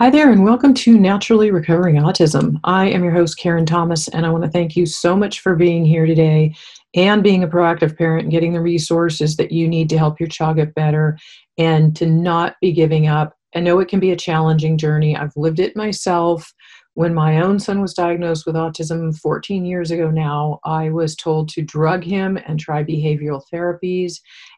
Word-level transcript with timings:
Hi 0.00 0.08
there, 0.08 0.32
and 0.32 0.44
welcome 0.44 0.72
to 0.72 0.98
Naturally 0.98 1.50
Recovering 1.50 1.96
Autism. 1.96 2.58
I 2.64 2.88
am 2.88 3.04
your 3.04 3.12
host, 3.12 3.36
Karen 3.36 3.66
Thomas, 3.66 4.08
and 4.08 4.24
I 4.24 4.30
want 4.30 4.44
to 4.44 4.50
thank 4.50 4.74
you 4.74 4.86
so 4.86 5.14
much 5.14 5.40
for 5.40 5.54
being 5.54 5.84
here 5.84 6.06
today 6.06 6.54
and 6.94 7.22
being 7.22 7.44
a 7.44 7.46
proactive 7.46 7.98
parent 7.98 8.22
and 8.22 8.32
getting 8.32 8.54
the 8.54 8.62
resources 8.62 9.36
that 9.36 9.52
you 9.52 9.68
need 9.68 9.90
to 9.90 9.98
help 9.98 10.18
your 10.18 10.30
child 10.30 10.56
get 10.56 10.74
better 10.74 11.18
and 11.58 11.94
to 11.96 12.06
not 12.06 12.56
be 12.62 12.72
giving 12.72 13.08
up. 13.08 13.36
I 13.54 13.60
know 13.60 13.78
it 13.78 13.88
can 13.88 14.00
be 14.00 14.10
a 14.10 14.16
challenging 14.16 14.78
journey. 14.78 15.14
I've 15.14 15.36
lived 15.36 15.60
it 15.60 15.76
myself. 15.76 16.50
When 16.94 17.12
my 17.12 17.42
own 17.42 17.58
son 17.58 17.82
was 17.82 17.92
diagnosed 17.92 18.46
with 18.46 18.54
autism 18.54 19.14
14 19.18 19.66
years 19.66 19.90
ago 19.90 20.10
now, 20.10 20.60
I 20.64 20.88
was 20.88 21.14
told 21.14 21.50
to 21.50 21.60
drug 21.60 22.04
him 22.04 22.38
and 22.46 22.58
try 22.58 22.82
behavioral 22.82 23.42
therapies, 23.52 24.14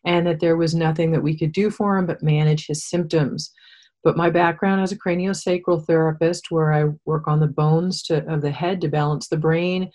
and 0.07 0.25
that 0.25 0.39
there 0.39 0.57
was 0.57 0.73
nothing 0.73 1.11
that 1.11 1.25
we 1.25 1.37
could 1.37 1.51
do 1.51 1.69
for 1.69 1.99
him 1.99 2.07
but 2.07 2.23
manage 2.23 2.69
his 2.69 2.89
symptoms. 2.89 3.53
But 4.05 4.17
my 4.17 4.31
background 4.31 4.81
as 4.81 4.93
a 4.93 4.99
craniosacral 4.99 5.87
therapist, 5.87 6.51
where 6.51 6.73
I 6.73 6.93
work 7.05 7.29
on 7.29 7.41
the 7.41 7.47
bones 7.47 8.03
to, 8.05 8.27
of 8.33 8.43
the 8.43 8.51
head 8.51 8.81
to 8.81 8.89
balance 8.89 9.29
the 9.29 9.37
brain, 9.37 9.91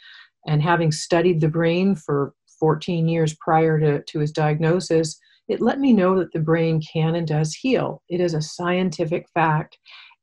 and 0.47 0.61
having 0.61 0.91
studied 0.91 1.41
the 1.41 1.49
brain 1.49 1.95
for 1.95 2.33
14 2.59 3.07
years 3.07 3.35
prior 3.35 3.79
to, 3.79 4.01
to 4.01 4.19
his 4.19 4.31
diagnosis, 4.31 5.19
it 5.47 5.61
let 5.61 5.79
me 5.79 5.93
know 5.93 6.17
that 6.17 6.31
the 6.31 6.39
brain 6.39 6.81
can 6.81 7.15
and 7.15 7.27
does 7.27 7.53
heal. 7.53 8.01
It 8.09 8.19
is 8.19 8.33
a 8.33 8.41
scientific 8.41 9.27
fact. 9.33 9.77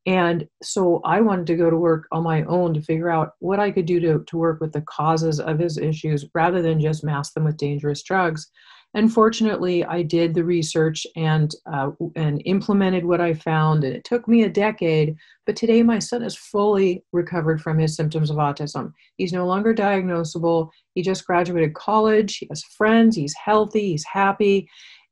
And 0.06 0.46
so 0.62 1.00
I 1.04 1.20
wanted 1.22 1.46
to 1.46 1.56
go 1.56 1.70
to 1.70 1.76
work 1.76 2.06
on 2.12 2.22
my 2.22 2.44
own 2.44 2.74
to 2.74 2.82
figure 2.82 3.08
out 3.08 3.32
what 3.38 3.58
I 3.58 3.70
could 3.70 3.86
do 3.86 4.00
to, 4.00 4.22
to 4.22 4.36
work 4.36 4.60
with 4.60 4.72
the 4.72 4.82
causes 4.82 5.40
of 5.40 5.58
his 5.58 5.78
issues 5.78 6.26
rather 6.34 6.60
than 6.60 6.80
just 6.80 7.04
mask 7.04 7.32
them 7.32 7.44
with 7.44 7.56
dangerous 7.56 8.02
drugs. 8.02 8.50
And 8.94 9.12
fortunately, 9.12 9.84
I 9.84 10.02
did 10.02 10.34
the 10.34 10.44
research 10.44 11.04
and 11.16 11.52
uh, 11.66 11.90
and 12.14 12.40
implemented 12.44 13.04
what 13.04 13.20
I 13.20 13.34
found. 13.34 13.82
And 13.82 13.94
it 13.94 14.04
took 14.04 14.28
me 14.28 14.44
a 14.44 14.48
decade, 14.48 15.16
but 15.46 15.56
today 15.56 15.82
my 15.82 15.98
son 15.98 16.22
is 16.22 16.36
fully 16.36 17.04
recovered 17.12 17.60
from 17.60 17.78
his 17.78 17.96
symptoms 17.96 18.30
of 18.30 18.36
autism. 18.36 18.92
He's 19.16 19.32
no 19.32 19.46
longer 19.46 19.74
diagnosable. 19.74 20.70
He 20.94 21.02
just 21.02 21.26
graduated 21.26 21.74
college. 21.74 22.36
He 22.38 22.46
has 22.50 22.62
friends. 22.62 23.16
He's 23.16 23.34
healthy. 23.34 23.90
He's 23.90 24.04
happy. 24.04 24.68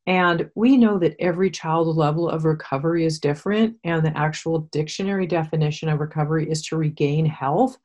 And 0.07 0.51
we 0.57 0.77
know 0.77 0.99
that 0.99 1.15
every 1.21 1.51
child's 1.51 1.97
level 1.97 2.29
of 2.29 2.45
recovery 2.45 3.05
is 3.05 3.21
different, 3.21 3.77
and 3.85 4.05
the 4.05 4.17
actual 4.17 4.61
dictionary 4.73 5.27
definition 5.27 5.89
of 5.89 6.01
recovery 6.01 6.51
is 6.51 6.63
to 6.67 6.77
regain 6.77 7.25
health. 7.25 7.79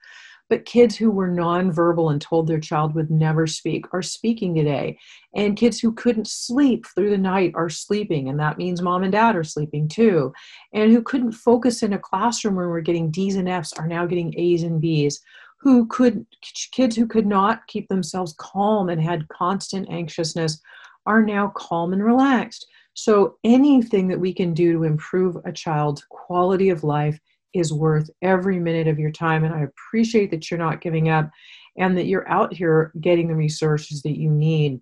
But 0.50 0.66
kids 0.66 0.95
who 0.95 1.12
were 1.12 1.28
nonverbal 1.28 2.12
and 2.12 2.22
told 2.22 2.48
their 2.48 2.59
child 2.59 2.95
would 2.95 3.12
never 3.12 3.48
speak 3.48 3.86
are 3.94 4.02
speaking 4.02 4.56
today. 4.56 4.98
And 5.36 5.58
kids 5.58 5.80
who 5.80 5.94
couldn't 5.94 6.28
sleep 6.28 6.86
through 6.95 7.09
the 7.09 7.17
night 7.17 7.52
are 7.56 7.70
sleeping, 7.70 8.30
and 8.30 8.39
that 8.39 8.58
means 8.58 8.81
mom 8.81 9.04
and 9.04 9.12
dad 9.12 9.36
are 9.36 9.44
sleeping 9.44 9.88
too. 9.88 10.31
And 10.73 10.92
who 10.92 11.02
couldn't 11.02 11.34
focus 11.34 11.84
in 11.84 11.94
a 11.94 12.00
classroom 12.00 12.56
where 12.56 12.70
we're 12.70 12.81
getting 12.81 13.12
D's 13.12 13.36
and 13.36 13.50
F's 13.50 13.73
are 13.73 13.88
now 13.88 14.06
getting 14.06 14.34
A's 14.38 14.64
and 14.64 14.80
B's. 14.80 15.20
Who 15.59 15.88
could, 15.88 16.26
kids 16.72 16.95
who 16.95 17.08
could 17.08 17.26
not 17.26 17.66
keep 17.67 17.88
themselves 17.88 18.36
calm 18.38 18.89
and 18.89 19.02
had 19.02 19.28
constant 19.28 19.89
anxiousness 19.89 20.61
are 21.08 21.23
now 21.23 21.52
calm 21.56 21.94
and 21.94 22.04
relaxed. 22.04 22.67
So 22.94 23.38
anything 23.44 24.08
that 24.08 24.20
we 24.20 24.34
can 24.34 24.54
do 24.54 24.73
to 24.73 24.84
improve 24.84 25.38
a 25.45 25.52
child's 25.52 26.06
quality 26.09 26.70
of 26.70 26.84
life 26.84 27.20
is 27.53 27.73
worth 27.73 28.09
every 28.22 28.59
minute 28.59 28.88
of 28.88 29.00
your 29.00 29.12
time. 29.12 29.44
And 29.44 29.53
I 29.53 29.62
appreciate 29.62 30.31
that 30.31 30.50
you're 30.50 30.58
not 30.58 30.81
giving 30.81 31.09
up 31.09 31.30
and 31.78 31.98
that 31.98 32.06
you're 32.06 32.28
out 32.30 32.54
here 32.54 32.92
getting 33.00 33.28
the 33.28 33.36
resources 33.36 34.02
that 34.02 34.17
you 34.17 34.30
need. 34.30 34.81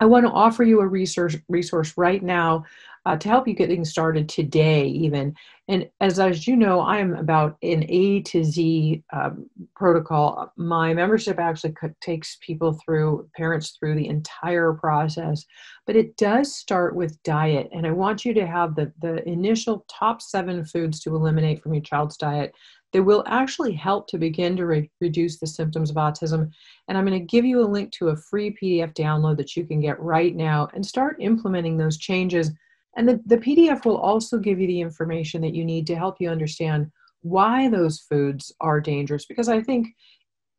I 0.00 0.04
want 0.04 0.26
to 0.26 0.32
offer 0.32 0.62
you 0.62 0.80
a 0.80 0.86
resource 0.86 1.36
resource 1.48 1.94
right 1.96 2.22
now 2.22 2.64
uh, 3.08 3.16
to 3.16 3.28
help 3.28 3.48
you 3.48 3.54
getting 3.54 3.86
started 3.86 4.28
today, 4.28 4.86
even. 4.86 5.34
And 5.66 5.88
as 6.02 6.18
as 6.18 6.46
you 6.46 6.56
know, 6.56 6.80
I 6.80 6.98
am 6.98 7.14
about 7.14 7.56
an 7.62 7.86
A 7.88 8.20
to 8.24 8.44
Z 8.44 9.02
um, 9.14 9.48
protocol. 9.74 10.52
My 10.56 10.92
membership 10.92 11.38
actually 11.38 11.74
takes 12.02 12.36
people 12.42 12.78
through 12.84 13.26
parents 13.34 13.70
through 13.70 13.94
the 13.94 14.08
entire 14.08 14.74
process, 14.74 15.46
but 15.86 15.96
it 15.96 16.18
does 16.18 16.54
start 16.54 16.94
with 16.94 17.22
diet. 17.22 17.70
And 17.72 17.86
I 17.86 17.92
want 17.92 18.26
you 18.26 18.34
to 18.34 18.46
have 18.46 18.74
the 18.74 18.92
the 19.00 19.26
initial 19.26 19.86
top 19.88 20.20
seven 20.20 20.66
foods 20.66 21.00
to 21.00 21.16
eliminate 21.16 21.62
from 21.62 21.72
your 21.72 21.82
child's 21.82 22.18
diet 22.18 22.54
that 22.92 23.02
will 23.02 23.24
actually 23.26 23.72
help 23.72 24.06
to 24.08 24.18
begin 24.18 24.54
to 24.56 24.66
re- 24.66 24.90
reduce 25.00 25.38
the 25.38 25.46
symptoms 25.46 25.88
of 25.88 25.96
autism. 25.96 26.50
And 26.88 26.98
I'm 26.98 27.06
going 27.06 27.18
to 27.18 27.24
give 27.24 27.46
you 27.46 27.62
a 27.62 27.68
link 27.68 27.90
to 27.92 28.08
a 28.08 28.16
free 28.16 28.54
PDF 28.62 28.94
download 28.94 29.38
that 29.38 29.56
you 29.56 29.64
can 29.64 29.80
get 29.80 29.98
right 29.98 30.36
now 30.36 30.68
and 30.74 30.84
start 30.84 31.16
implementing 31.20 31.78
those 31.78 31.96
changes. 31.96 32.50
And 32.98 33.08
the, 33.08 33.20
the 33.24 33.38
PDF 33.38 33.84
will 33.84 33.96
also 33.96 34.38
give 34.38 34.60
you 34.60 34.66
the 34.66 34.80
information 34.80 35.40
that 35.42 35.54
you 35.54 35.64
need 35.64 35.86
to 35.86 35.96
help 35.96 36.16
you 36.20 36.28
understand 36.28 36.90
why 37.22 37.68
those 37.68 38.00
foods 38.00 38.52
are 38.60 38.80
dangerous. 38.80 39.24
Because 39.24 39.48
I 39.48 39.62
think 39.62 39.88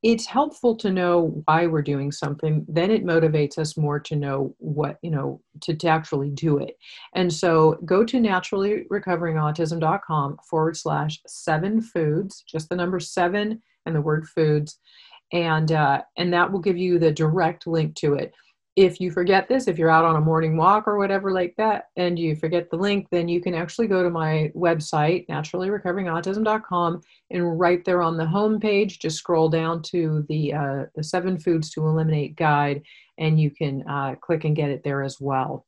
it's 0.02 0.26
helpful 0.26 0.78
to 0.78 0.90
know 0.90 1.44
why 1.46 1.68
we're 1.68 1.82
doing 1.82 2.10
something 2.12 2.66
then 2.70 2.90
it 2.90 3.04
motivates 3.04 3.58
us 3.58 3.76
more 3.76 4.00
to 4.00 4.16
know 4.16 4.56
what 4.60 4.98
you 5.02 5.12
know 5.12 5.42
to, 5.60 5.76
to 5.76 5.90
actually 5.90 6.30
do 6.30 6.58
it 6.58 6.78
and 7.16 7.34
so 7.34 7.78
go 7.84 8.06
to 8.06 8.18
naturallyrecoveringautism.com 8.18 10.38
forward 10.50 10.78
slash 10.78 11.20
seven 11.28 11.82
foods 11.82 12.46
just 12.48 12.70
the 12.70 12.76
number 12.76 13.00
seven 13.00 13.62
and 13.86 13.94
the 13.94 14.02
word 14.02 14.26
foods 14.30 14.80
and 15.34 15.74
uh, 15.74 16.02
and 16.18 16.34
that 16.34 16.52
will 16.52 16.62
give 16.62 16.78
you 16.78 16.98
the 16.98 17.12
direct 17.12 17.68
link 17.68 17.94
to 17.96 18.14
it 18.14 18.34
if 18.80 19.02
you 19.02 19.12
forget 19.12 19.50
this, 19.50 19.68
if 19.68 19.78
you're 19.78 19.90
out 19.90 20.06
on 20.06 20.16
a 20.16 20.22
morning 20.22 20.56
walk 20.56 20.88
or 20.88 20.98
whatever 20.98 21.34
like 21.34 21.54
that, 21.58 21.90
and 21.98 22.18
you 22.18 22.34
forget 22.34 22.70
the 22.70 22.78
link, 22.78 23.08
then 23.12 23.28
you 23.28 23.42
can 23.42 23.54
actually 23.54 23.88
go 23.88 24.02
to 24.02 24.10
my 24.10 24.50
website, 24.56 25.28
naturallyrecoveringautism.com, 25.28 27.02
and 27.30 27.60
right 27.60 27.84
there 27.84 28.02
on 28.02 28.16
the 28.16 28.26
home 28.26 28.58
page, 28.58 29.00
just 29.00 29.18
scroll 29.18 29.50
down 29.50 29.82
to 29.82 30.26
the 30.30 30.54
uh, 30.54 30.86
the 30.96 31.04
seven 31.04 31.38
foods 31.38 31.70
to 31.72 31.86
eliminate 31.86 32.38
guide, 32.38 32.82
and 33.18 33.38
you 33.38 33.52
can 33.52 33.84
uh, 33.86 34.16
click 34.16 34.46
and 34.46 34.56
get 34.56 34.70
it 34.70 34.82
there 34.82 35.04
as 35.04 35.20
well. 35.20 35.66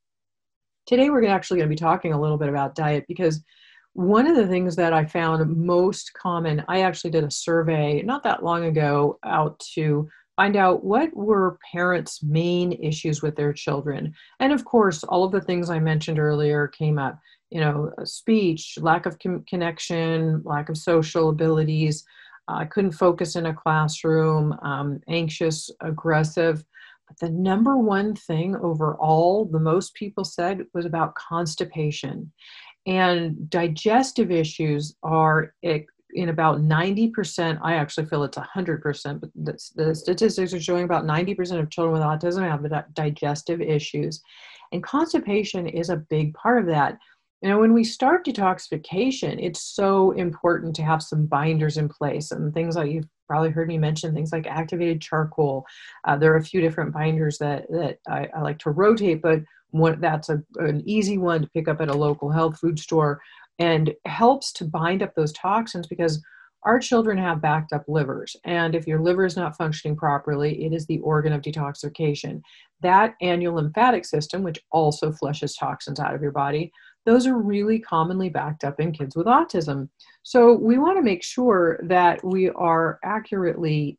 Today, 0.85 1.09
we're 1.09 1.27
actually 1.27 1.57
going 1.57 1.69
to 1.69 1.75
be 1.75 1.77
talking 1.77 2.13
a 2.13 2.21
little 2.21 2.37
bit 2.37 2.47
about 2.47 2.75
diet 2.75 3.03
because 3.09 3.43
one 3.91 4.25
of 4.25 4.37
the 4.37 4.47
things 4.47 4.77
that 4.77 4.93
I 4.93 5.03
found 5.03 5.57
most 5.57 6.13
common, 6.13 6.63
I 6.69 6.83
actually 6.83 7.11
did 7.11 7.25
a 7.25 7.31
survey 7.31 8.03
not 8.03 8.23
that 8.23 8.41
long 8.41 8.63
ago 8.63 9.19
out 9.25 9.59
to 9.73 10.07
find 10.41 10.55
out 10.55 10.83
what 10.83 11.15
were 11.15 11.59
parents' 11.71 12.23
main 12.23 12.71
issues 12.71 13.21
with 13.21 13.35
their 13.35 13.53
children. 13.53 14.11
And 14.39 14.51
of 14.51 14.65
course, 14.65 15.03
all 15.03 15.23
of 15.23 15.31
the 15.31 15.41
things 15.41 15.69
I 15.69 15.77
mentioned 15.77 16.17
earlier 16.17 16.67
came 16.67 16.97
up 16.97 17.19
you 17.51 17.59
know, 17.59 17.91
uh, 17.97 18.05
speech, 18.05 18.77
lack 18.81 19.05
of 19.05 19.19
com- 19.19 19.43
connection, 19.47 20.41
lack 20.43 20.69
of 20.69 20.77
social 20.77 21.29
abilities. 21.29 22.03
I 22.47 22.63
uh, 22.63 22.65
couldn't 22.65 22.93
focus 22.93 23.35
in 23.35 23.45
a 23.45 23.53
classroom, 23.53 24.53
um, 24.63 24.99
anxious, 25.07 25.69
aggressive. 25.81 26.63
But 27.07 27.19
the 27.19 27.29
number 27.29 27.77
one 27.77 28.15
thing 28.15 28.55
overall, 28.55 29.45
the 29.45 29.59
most 29.59 29.93
people 29.93 30.23
said 30.23 30.65
was 30.73 30.85
about 30.85 31.13
constipation. 31.15 32.31
And 32.87 33.47
digestive 33.49 34.31
issues 34.31 34.95
are 35.03 35.53
in 36.13 36.29
about 36.29 36.59
90%, 36.59 37.59
I 37.63 37.73
actually 37.73 38.05
feel 38.05 38.23
it's 38.23 38.37
100%, 38.37 39.19
but 39.19 39.29
the, 39.35 39.57
the 39.75 39.95
statistics 39.95 40.53
are 40.53 40.61
showing 40.61 40.83
about 40.83 41.05
90% 41.05 41.59
of 41.59 41.69
children 41.69 41.93
with 41.93 42.01
autism 42.01 42.47
have 42.47 42.93
digestive 42.93 43.61
issues. 43.61 44.21
And 44.71 44.83
constipation 44.83 45.67
is 45.67 45.89
a 45.89 45.97
big 45.97 46.33
part 46.33 46.59
of 46.59 46.67
that. 46.67 46.97
You 47.41 47.49
know, 47.49 47.59
when 47.59 47.73
we 47.73 47.83
start 47.83 48.25
detoxification, 48.25 49.43
it's 49.43 49.63
so 49.63 50.11
important 50.11 50.75
to 50.75 50.83
have 50.83 51.01
some 51.01 51.25
binders 51.25 51.77
in 51.77 51.89
place 51.89 52.31
and 52.31 52.53
things 52.53 52.75
like 52.75 52.91
you've 52.91 53.07
probably 53.27 53.49
heard 53.49 53.67
me 53.67 53.77
mention 53.77 54.13
things 54.13 54.31
like 54.31 54.45
activated 54.45 55.01
charcoal. 55.01 55.65
Uh, 56.05 56.17
there 56.17 56.33
are 56.33 56.37
a 56.37 56.43
few 56.43 56.61
different 56.61 56.93
binders 56.93 57.37
that, 57.39 57.65
that 57.71 57.97
I, 58.07 58.27
I 58.35 58.41
like 58.41 58.59
to 58.59 58.71
rotate, 58.71 59.21
but 59.21 59.39
one, 59.71 59.99
that's 60.01 60.29
a, 60.29 60.43
an 60.57 60.83
easy 60.85 61.17
one 61.17 61.41
to 61.41 61.49
pick 61.49 61.67
up 61.67 61.81
at 61.81 61.87
a 61.87 61.93
local 61.93 62.29
health 62.29 62.59
food 62.59 62.77
store 62.77 63.21
and 63.59 63.93
helps 64.05 64.51
to 64.53 64.65
bind 64.65 65.03
up 65.03 65.13
those 65.15 65.33
toxins 65.33 65.87
because 65.87 66.21
our 66.63 66.77
children 66.77 67.17
have 67.17 67.41
backed 67.41 67.73
up 67.73 67.83
livers. 67.87 68.35
And 68.45 68.75
if 68.75 68.85
your 68.85 69.01
liver 69.01 69.25
is 69.25 69.35
not 69.35 69.57
functioning 69.57 69.97
properly 69.97 70.63
it 70.65 70.73
is 70.73 70.85
the 70.85 70.99
organ 70.99 71.33
of 71.33 71.41
detoxification. 71.41 72.41
That 72.81 73.15
your 73.21 73.53
lymphatic 73.53 74.05
system 74.05 74.43
which 74.43 74.59
also 74.71 75.11
flushes 75.11 75.55
toxins 75.55 75.99
out 75.99 76.15
of 76.15 76.21
your 76.21 76.31
body 76.31 76.71
those 77.05 77.25
are 77.25 77.37
really 77.37 77.79
commonly 77.79 78.29
backed 78.29 78.63
up 78.63 78.79
in 78.79 78.91
kids 78.91 79.15
with 79.15 79.25
autism. 79.25 79.89
So 80.23 80.53
we 80.53 80.77
want 80.77 80.97
to 80.97 81.03
make 81.03 81.23
sure 81.23 81.79
that 81.83 82.23
we 82.23 82.49
are 82.51 82.99
accurately 83.03 83.97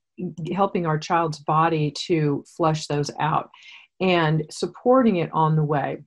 helping 0.54 0.86
our 0.86 0.98
child's 0.98 1.40
body 1.40 1.90
to 2.06 2.44
flush 2.56 2.86
those 2.86 3.10
out 3.18 3.50
and 4.00 4.44
supporting 4.50 5.16
it 5.16 5.30
on 5.32 5.56
the 5.56 5.64
way. 5.64 6.02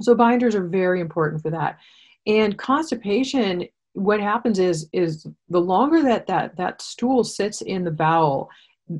So 0.00 0.14
binders 0.14 0.54
are 0.54 0.66
very 0.66 1.00
important 1.00 1.42
for 1.42 1.50
that 1.50 1.78
and 2.26 2.58
constipation 2.58 3.68
what 3.94 4.20
happens 4.20 4.58
is 4.58 4.88
is 4.92 5.26
the 5.50 5.60
longer 5.60 6.02
that 6.02 6.26
that 6.26 6.56
that 6.56 6.80
stool 6.80 7.24
sits 7.24 7.60
in 7.62 7.84
the 7.84 7.90
bowel 7.90 8.48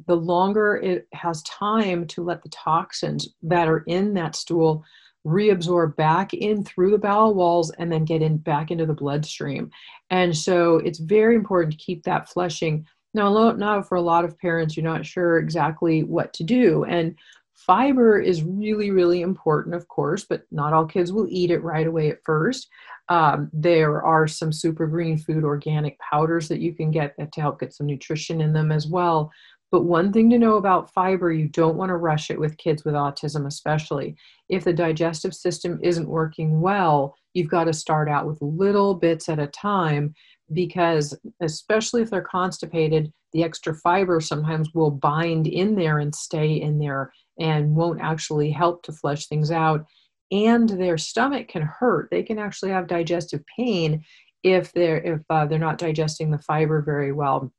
the 0.06 0.16
longer 0.16 0.76
it 0.76 1.06
has 1.12 1.42
time 1.42 2.06
to 2.06 2.22
let 2.22 2.42
the 2.42 2.48
toxins 2.50 3.28
that 3.42 3.68
are 3.68 3.84
in 3.86 4.14
that 4.14 4.36
stool 4.36 4.84
reabsorb 5.26 5.94
back 5.96 6.34
in 6.34 6.64
through 6.64 6.90
the 6.90 6.98
bowel 6.98 7.34
walls 7.34 7.70
and 7.78 7.92
then 7.92 8.04
get 8.04 8.22
in 8.22 8.36
back 8.38 8.70
into 8.70 8.86
the 8.86 8.94
bloodstream. 8.94 9.70
And 10.10 10.36
so 10.36 10.76
it's 10.78 10.98
very 10.98 11.36
important 11.36 11.72
to 11.72 11.84
keep 11.84 12.02
that 12.04 12.28
flushing. 12.28 12.86
Now, 13.14 13.52
now 13.52 13.82
for 13.82 13.96
a 13.96 14.02
lot 14.02 14.24
of 14.24 14.38
parents, 14.38 14.76
you're 14.76 14.84
not 14.84 15.06
sure 15.06 15.38
exactly 15.38 16.02
what 16.02 16.32
to 16.34 16.44
do. 16.44 16.84
And 16.84 17.14
fiber 17.54 18.18
is 18.18 18.42
really, 18.42 18.90
really 18.90 19.22
important, 19.22 19.74
of 19.74 19.88
course, 19.88 20.24
but 20.24 20.42
not 20.50 20.72
all 20.72 20.86
kids 20.86 21.12
will 21.12 21.26
eat 21.28 21.50
it 21.50 21.62
right 21.62 21.86
away 21.86 22.10
at 22.10 22.22
first. 22.24 22.68
Um, 23.08 23.50
there 23.52 24.02
are 24.02 24.26
some 24.26 24.52
super 24.52 24.86
green 24.86 25.18
food 25.18 25.44
organic 25.44 25.98
powders 25.98 26.48
that 26.48 26.60
you 26.60 26.74
can 26.74 26.90
get 26.90 27.14
that 27.18 27.32
to 27.32 27.40
help 27.40 27.60
get 27.60 27.74
some 27.74 27.86
nutrition 27.86 28.40
in 28.40 28.52
them 28.52 28.72
as 28.72 28.86
well. 28.86 29.30
But 29.70 29.84
one 29.84 30.12
thing 30.12 30.28
to 30.30 30.38
know 30.38 30.56
about 30.56 30.92
fiber, 30.92 31.32
you 31.32 31.48
don't 31.48 31.76
want 31.76 31.88
to 31.88 31.96
rush 31.96 32.30
it 32.30 32.38
with 32.38 32.58
kids 32.58 32.84
with 32.84 32.94
autism, 32.94 33.46
especially. 33.46 34.16
If 34.50 34.64
the 34.64 34.72
digestive 34.72 35.34
system 35.34 35.80
isn't 35.82 36.08
working 36.08 36.60
well, 36.60 37.16
you've 37.32 37.50
got 37.50 37.64
to 37.64 37.72
start 37.72 38.08
out 38.08 38.26
with 38.26 38.42
little 38.42 38.94
bits 38.94 39.30
at 39.30 39.38
a 39.38 39.46
time 39.46 40.14
because, 40.52 41.18
especially 41.40 42.02
if 42.02 42.10
they're 42.10 42.20
constipated, 42.20 43.10
the 43.32 43.42
extra 43.42 43.74
fiber 43.74 44.20
sometimes 44.20 44.68
will 44.74 44.90
bind 44.90 45.46
in 45.46 45.74
there 45.74 45.98
and 45.98 46.14
stay 46.14 46.52
in 46.52 46.78
there 46.78 47.10
and 47.38 47.74
won't 47.74 48.00
actually 48.00 48.50
help 48.50 48.82
to 48.84 48.92
flush 48.92 49.26
things 49.26 49.50
out. 49.50 49.86
And 50.30 50.68
their 50.68 50.98
stomach 50.98 51.48
can 51.48 51.62
hurt. 51.62 52.08
They 52.10 52.22
can 52.22 52.38
actually 52.38 52.70
have 52.70 52.86
digestive 52.86 53.42
pain 53.56 54.02
if 54.42 54.72
they're 54.72 54.98
if 54.98 55.20
uh, 55.30 55.46
they're 55.46 55.58
not 55.58 55.78
digesting 55.78 56.30
the 56.30 56.38
fiber 56.38 56.82
very 56.82 57.12
well 57.12 57.52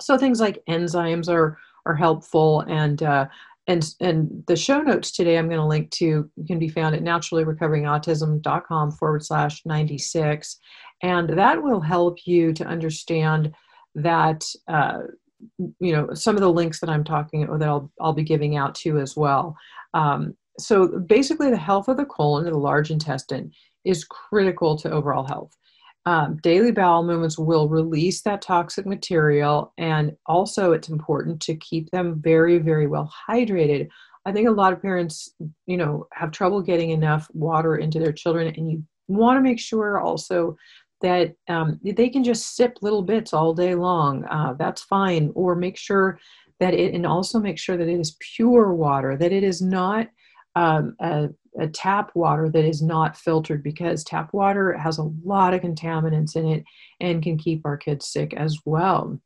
so 0.00 0.16
things 0.18 0.40
like 0.40 0.62
enzymes 0.68 1.28
are 1.28 1.58
are 1.86 1.94
helpful 1.94 2.60
and 2.62 3.02
uh, 3.02 3.26
and 3.66 3.94
and 4.00 4.44
the 4.46 4.56
show 4.56 4.80
notes 4.80 5.12
today 5.12 5.38
i'm 5.38 5.48
going 5.48 5.60
to 5.60 5.66
link 5.66 5.90
to 5.90 6.30
can 6.46 6.58
be 6.58 6.68
found 6.68 6.94
at 6.94 7.02
naturallyrecoveringautism.com 7.02 8.92
forward 8.92 9.24
slash 9.24 9.62
96 9.64 10.58
and 11.02 11.30
that 11.30 11.62
will 11.62 11.80
help 11.80 12.26
you 12.26 12.52
to 12.52 12.64
understand 12.64 13.52
that 13.94 14.44
uh, 14.68 15.00
you 15.58 15.92
know 15.92 16.12
some 16.14 16.36
of 16.36 16.42
the 16.42 16.52
links 16.52 16.80
that 16.80 16.90
i'm 16.90 17.04
talking 17.04 17.48
or 17.48 17.58
that 17.58 17.68
i'll, 17.68 17.90
I'll 18.00 18.12
be 18.12 18.22
giving 18.22 18.56
out 18.56 18.74
to 18.76 18.98
as 18.98 19.16
well. 19.16 19.56
Um, 19.92 20.34
so 20.58 20.86
basically 21.00 21.50
the 21.50 21.56
health 21.56 21.88
of 21.88 21.96
the 21.96 22.04
colon 22.04 22.46
or 22.46 22.50
the 22.50 22.58
large 22.58 22.90
intestine 22.90 23.52
is 23.84 24.04
critical 24.04 24.76
to 24.78 24.90
overall 24.90 25.26
health. 25.26 25.52
Um, 26.06 26.38
daily 26.42 26.70
bowel 26.70 27.02
movements 27.02 27.38
will 27.38 27.68
release 27.68 28.22
that 28.22 28.42
toxic 28.42 28.86
material 28.86 29.72
and 29.78 30.16
also 30.26 30.72
it's 30.72 30.88
important 30.88 31.40
to 31.42 31.56
keep 31.56 31.90
them 31.90 32.20
very 32.22 32.58
very 32.58 32.86
well 32.86 33.12
hydrated. 33.28 33.88
I 34.26 34.32
think 34.32 34.48
a 34.48 34.52
lot 34.52 34.72
of 34.72 34.82
parents 34.82 35.34
you 35.66 35.76
know 35.76 36.06
have 36.12 36.30
trouble 36.30 36.60
getting 36.60 36.90
enough 36.90 37.28
water 37.32 37.76
into 37.76 37.98
their 37.98 38.12
children 38.12 38.52
and 38.54 38.70
you 38.70 38.84
want 39.08 39.36
to 39.36 39.42
make 39.42 39.60
sure 39.60 40.00
also 40.00 40.56
that 41.00 41.34
um, 41.48 41.78
they 41.82 42.08
can 42.08 42.24
just 42.24 42.56
sip 42.56 42.78
little 42.82 43.02
bits 43.02 43.32
all 43.32 43.52
day 43.52 43.74
long 43.74 44.24
uh, 44.26 44.54
that's 44.58 44.82
fine 44.82 45.30
or 45.34 45.54
make 45.54 45.76
sure 45.76 46.18
that 46.60 46.74
it 46.74 46.94
and 46.94 47.06
also 47.06 47.38
make 47.38 47.58
sure 47.58 47.76
that 47.76 47.88
it 47.88 47.98
is 47.98 48.16
pure 48.20 48.72
water 48.72 49.16
that 49.16 49.32
it 49.32 49.42
is 49.44 49.60
not 49.60 50.08
um, 50.56 50.94
a, 51.00 51.28
a 51.58 51.68
tap 51.68 52.10
water 52.14 52.48
that 52.48 52.64
is 52.64 52.82
not 52.82 53.16
filtered 53.16 53.62
because 53.62 54.04
tap 54.04 54.32
water 54.32 54.76
has 54.76 54.98
a 54.98 55.10
lot 55.24 55.54
of 55.54 55.60
contaminants 55.60 56.36
in 56.36 56.46
it 56.46 56.64
and 57.00 57.22
can 57.22 57.36
keep 57.36 57.62
our 57.64 57.76
kids 57.76 58.06
sick 58.08 58.34
as 58.34 58.58
well. 58.64 59.20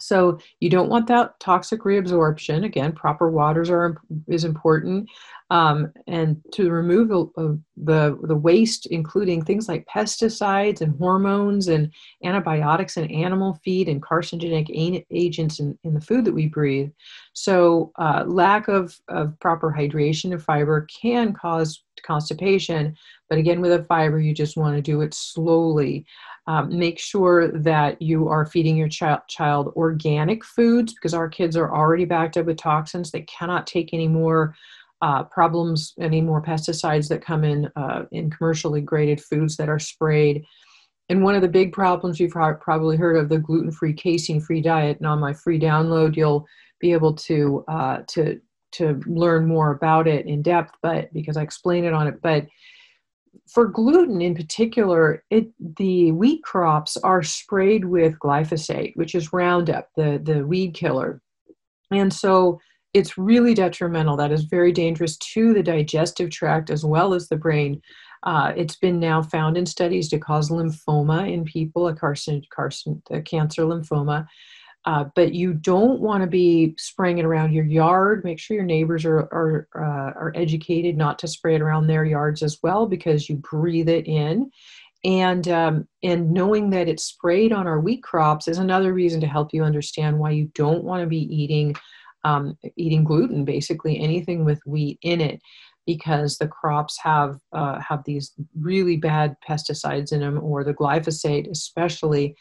So 0.00 0.38
you 0.60 0.68
don't 0.68 0.90
want 0.90 1.06
that 1.08 1.38
toxic 1.40 1.80
reabsorption. 1.82 2.64
Again, 2.64 2.92
proper 2.92 3.30
waters 3.30 3.70
are 3.70 4.00
is 4.28 4.44
important, 4.44 5.08
um, 5.50 5.92
and 6.06 6.42
to 6.52 6.70
remove 6.70 7.08
the, 7.08 7.60
the 7.76 8.18
the 8.22 8.36
waste, 8.36 8.86
including 8.86 9.42
things 9.42 9.68
like 9.68 9.86
pesticides 9.86 10.80
and 10.80 10.98
hormones 10.98 11.68
and 11.68 11.90
antibiotics 12.24 12.96
and 12.96 13.10
animal 13.10 13.58
feed 13.64 13.88
and 13.88 14.02
carcinogenic 14.02 15.04
agents 15.10 15.60
in, 15.60 15.78
in 15.84 15.94
the 15.94 16.00
food 16.00 16.24
that 16.24 16.34
we 16.34 16.46
breathe. 16.46 16.90
So 17.32 17.92
uh, 17.98 18.24
lack 18.26 18.68
of 18.68 18.98
of 19.08 19.38
proper 19.40 19.74
hydration 19.76 20.32
and 20.32 20.42
fiber 20.42 20.86
can 21.00 21.32
cause 21.32 21.82
constipation. 22.02 22.96
But 23.28 23.38
again, 23.38 23.60
with 23.60 23.72
a 23.72 23.84
fiber, 23.84 24.20
you 24.20 24.34
just 24.34 24.56
want 24.56 24.76
to 24.76 24.82
do 24.82 25.00
it 25.00 25.14
slowly. 25.14 26.06
Um, 26.48 26.78
make 26.78 26.98
sure 27.00 27.48
that 27.48 28.00
you 28.00 28.28
are 28.28 28.46
feeding 28.46 28.76
your 28.76 28.88
child, 28.88 29.22
child 29.28 29.72
organic 29.74 30.44
foods 30.44 30.94
because 30.94 31.12
our 31.12 31.28
kids 31.28 31.56
are 31.56 31.74
already 31.74 32.04
backed 32.04 32.36
up 32.36 32.46
with 32.46 32.56
toxins. 32.58 33.10
They 33.10 33.22
cannot 33.22 33.66
take 33.66 33.92
any 33.92 34.06
more 34.06 34.54
uh, 35.02 35.24
problems, 35.24 35.92
any 36.00 36.20
more 36.20 36.40
pesticides 36.40 37.08
that 37.08 37.24
come 37.24 37.42
in 37.42 37.68
uh, 37.74 38.04
in 38.12 38.30
commercially 38.30 38.80
graded 38.80 39.20
foods 39.20 39.56
that 39.56 39.68
are 39.68 39.80
sprayed. 39.80 40.44
And 41.08 41.22
one 41.22 41.34
of 41.34 41.42
the 41.42 41.48
big 41.48 41.72
problems 41.72 42.18
you've 42.18 42.32
probably 42.32 42.96
heard 42.96 43.16
of 43.16 43.28
the 43.28 43.38
gluten-free, 43.38 43.94
casein-free 43.94 44.62
diet. 44.62 44.98
And 44.98 45.06
on 45.06 45.20
my 45.20 45.32
free 45.32 45.58
download, 45.58 46.16
you'll 46.16 46.46
be 46.80 46.92
able 46.92 47.14
to 47.14 47.64
uh, 47.68 47.98
to 48.08 48.40
to 48.72 49.00
learn 49.06 49.46
more 49.46 49.70
about 49.72 50.06
it 50.06 50.26
in 50.26 50.42
depth. 50.42 50.74
But 50.82 51.12
because 51.12 51.36
I 51.36 51.42
explain 51.42 51.84
it 51.84 51.92
on 51.92 52.06
it, 52.06 52.20
but 52.22 52.46
for 53.48 53.66
gluten 53.66 54.20
in 54.20 54.34
particular, 54.34 55.24
it, 55.30 55.48
the 55.78 56.12
wheat 56.12 56.42
crops 56.42 56.96
are 56.98 57.22
sprayed 57.22 57.84
with 57.84 58.18
glyphosate, 58.18 58.96
which 58.96 59.14
is 59.14 59.32
Roundup, 59.32 59.88
the, 59.96 60.20
the 60.22 60.46
weed 60.46 60.74
killer. 60.74 61.20
And 61.90 62.12
so 62.12 62.60
it's 62.94 63.18
really 63.18 63.54
detrimental. 63.54 64.16
That 64.16 64.32
is 64.32 64.44
very 64.44 64.72
dangerous 64.72 65.16
to 65.18 65.52
the 65.52 65.62
digestive 65.62 66.30
tract 66.30 66.70
as 66.70 66.84
well 66.84 67.14
as 67.14 67.28
the 67.28 67.36
brain. 67.36 67.80
Uh, 68.22 68.52
it's 68.56 68.76
been 68.76 68.98
now 68.98 69.22
found 69.22 69.56
in 69.56 69.66
studies 69.66 70.08
to 70.08 70.18
cause 70.18 70.50
lymphoma 70.50 71.30
in 71.30 71.44
people, 71.44 71.88
a, 71.88 71.94
carcin, 71.94 72.42
carcin, 72.50 73.02
cancer 73.24 73.62
lymphoma. 73.62 74.26
Uh, 74.86 75.04
but 75.16 75.34
you 75.34 75.52
don't 75.52 76.00
want 76.00 76.22
to 76.22 76.28
be 76.28 76.72
spraying 76.78 77.18
it 77.18 77.24
around 77.24 77.52
your 77.52 77.64
yard. 77.64 78.22
Make 78.22 78.38
sure 78.38 78.54
your 78.54 78.64
neighbors 78.64 79.04
are 79.04 79.18
are, 79.18 79.68
uh, 79.74 80.12
are 80.16 80.32
educated 80.36 80.96
not 80.96 81.18
to 81.18 81.28
spray 81.28 81.56
it 81.56 81.60
around 81.60 81.88
their 81.88 82.04
yards 82.04 82.40
as 82.40 82.58
well 82.62 82.86
because 82.86 83.28
you 83.28 83.36
breathe 83.36 83.88
it 83.88 84.06
in. 84.06 84.50
And 85.04 85.48
um, 85.48 85.88
and 86.04 86.32
knowing 86.32 86.70
that 86.70 86.88
it's 86.88 87.04
sprayed 87.04 87.52
on 87.52 87.66
our 87.66 87.80
wheat 87.80 88.02
crops 88.04 88.46
is 88.46 88.58
another 88.58 88.92
reason 88.92 89.20
to 89.22 89.26
help 89.26 89.52
you 89.52 89.64
understand 89.64 90.18
why 90.18 90.30
you 90.30 90.50
don't 90.54 90.84
want 90.84 91.02
to 91.02 91.08
be 91.08 91.34
eating 91.34 91.74
um, 92.24 92.56
eating 92.76 93.04
gluten, 93.04 93.44
basically 93.44 93.98
anything 93.98 94.44
with 94.44 94.60
wheat 94.66 94.98
in 95.02 95.20
it, 95.20 95.40
because 95.84 96.38
the 96.38 96.48
crops 96.48 96.98
have 97.02 97.38
uh, 97.52 97.80
have 97.80 98.02
these 98.04 98.32
really 98.58 98.96
bad 98.96 99.36
pesticides 99.48 100.12
in 100.12 100.20
them, 100.20 100.38
or 100.42 100.62
the 100.62 100.74
glyphosate 100.74 101.50
especially 101.50 102.36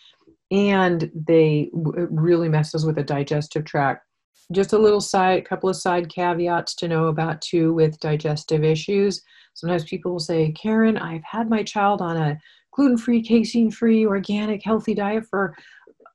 and 0.52 1.12
they 1.14 1.70
it 1.74 2.10
really 2.12 2.50
messes 2.50 2.86
with 2.86 2.96
the 2.96 3.04
digestive 3.04 3.66
tract. 3.66 4.06
Just 4.52 4.74
a 4.74 4.78
little 4.78 5.02
side, 5.02 5.48
couple 5.48 5.70
of 5.70 5.76
side 5.76 6.10
caveats 6.10 6.76
to 6.76 6.88
know 6.88 7.08
about 7.08 7.42
too 7.42 7.74
with 7.74 8.00
digestive 8.00 8.64
issues. 8.64 9.22
Sometimes 9.56 9.86
people 9.86 10.12
will 10.12 10.20
say, 10.20 10.52
Karen, 10.52 10.98
I've 10.98 11.24
had 11.24 11.50
my 11.50 11.64
child 11.64 12.02
on 12.02 12.18
a 12.18 12.38
gluten 12.72 12.98
free, 12.98 13.24
casein 13.24 13.72
free, 13.72 14.06
organic, 14.06 14.64
healthy 14.64 14.94
diet 14.94 15.26
for 15.30 15.56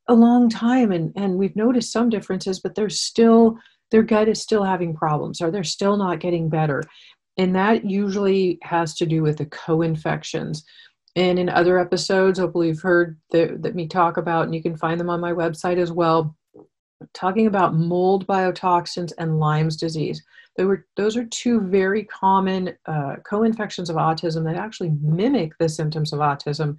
a 0.08 0.14
long 0.14 0.48
time, 0.48 0.92
and, 0.92 1.12
and 1.16 1.36
we've 1.36 1.56
noticed 1.56 1.92
some 1.92 2.10
differences, 2.10 2.60
but 2.60 2.74
they're 2.74 2.90
still, 2.90 3.56
their 3.90 4.02
gut 4.02 4.28
is 4.28 4.40
still 4.40 4.62
having 4.62 4.94
problems 4.94 5.40
or 5.40 5.50
they're 5.50 5.64
still 5.64 5.96
not 5.96 6.20
getting 6.20 6.48
better. 6.48 6.82
And 7.36 7.54
that 7.56 7.84
usually 7.84 8.58
has 8.62 8.94
to 8.96 9.06
do 9.06 9.22
with 9.22 9.38
the 9.38 9.46
co 9.46 9.82
infections. 9.82 10.64
And 11.16 11.38
in 11.38 11.48
other 11.48 11.78
episodes, 11.78 12.38
hopefully 12.38 12.68
you've 12.68 12.80
heard 12.80 13.18
that, 13.32 13.62
that 13.62 13.74
me 13.74 13.88
talk 13.88 14.16
about, 14.16 14.44
and 14.44 14.54
you 14.54 14.62
can 14.62 14.76
find 14.76 14.98
them 14.98 15.10
on 15.10 15.20
my 15.20 15.32
website 15.32 15.78
as 15.78 15.90
well, 15.90 16.36
talking 17.14 17.46
about 17.46 17.74
mold 17.74 18.26
biotoxins 18.26 19.12
and 19.18 19.40
Lyme's 19.40 19.76
disease. 19.76 20.22
They 20.56 20.64
Were, 20.64 20.86
those 20.96 21.16
are 21.16 21.24
two 21.24 21.60
very 21.62 22.04
common 22.04 22.76
uh, 22.86 23.16
co-infections 23.24 23.90
of 23.90 23.96
autism 23.96 24.44
that 24.44 24.56
actually 24.56 24.92
mimic 25.02 25.52
the 25.58 25.68
symptoms 25.68 26.12
of 26.12 26.20
autism. 26.20 26.76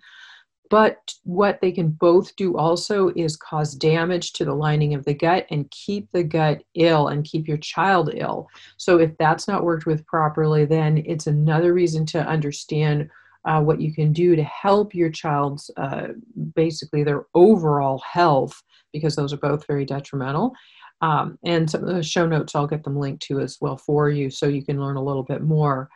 But 0.69 1.13
what 1.23 1.59
they 1.59 1.73
can 1.73 1.89
both 1.89 2.33
do 2.37 2.55
also 2.55 3.11
is 3.17 3.35
cause 3.35 3.75
damage 3.75 4.31
to 4.33 4.45
the 4.45 4.53
lining 4.53 4.93
of 4.93 5.03
the 5.03 5.13
gut 5.13 5.45
and 5.51 5.69
keep 5.71 6.09
the 6.11 6.23
gut 6.23 6.63
ill 6.75 7.09
and 7.09 7.25
keep 7.25 7.45
your 7.45 7.57
child 7.57 8.11
ill. 8.15 8.47
So 8.77 8.97
if 8.97 9.17
that's 9.17 9.49
not 9.49 9.65
worked 9.65 9.85
with 9.85 10.05
properly, 10.05 10.63
then 10.63 11.03
it's 11.05 11.27
another 11.27 11.73
reason 11.73 12.05
to 12.07 12.25
understand 12.25 13.09
uh, 13.45 13.61
what 13.61 13.81
you 13.81 13.93
can 13.93 14.13
do 14.13 14.35
to 14.35 14.43
help 14.43 14.93
your 14.93 15.09
child's 15.09 15.71
uh, 15.77 16.07
basically 16.55 17.03
their 17.03 17.25
overall 17.33 17.99
health, 17.99 18.61
because 18.93 19.15
those 19.15 19.33
are 19.33 19.37
both 19.37 19.65
very 19.67 19.85
detrimental. 19.85 20.53
Um, 21.01 21.39
and 21.43 21.69
some 21.69 21.83
of 21.83 21.95
the 21.95 22.03
show 22.03 22.27
notes 22.27 22.53
I'll 22.53 22.67
get 22.67 22.83
them 22.83 22.99
linked 22.99 23.23
to 23.23 23.39
as 23.39 23.57
well 23.59 23.77
for 23.77 24.09
you 24.09 24.29
so 24.29 24.47
you 24.47 24.63
can 24.63 24.79
learn 24.79 24.97
a 24.97 25.03
little 25.03 25.23
bit 25.23 25.41
more. 25.41 25.89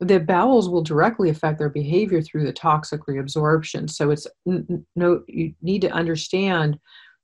The 0.00 0.20
bowels 0.20 0.68
will 0.68 0.82
directly 0.82 1.30
affect 1.30 1.58
their 1.58 1.70
behavior 1.70 2.22
through 2.22 2.44
the 2.44 2.52
toxic 2.52 3.06
reabsorption. 3.06 3.88
So 3.88 4.10
it's 4.10 4.26
no, 4.96 5.22
you 5.26 5.54
need 5.62 5.82
to 5.82 5.90
understand 5.90 6.78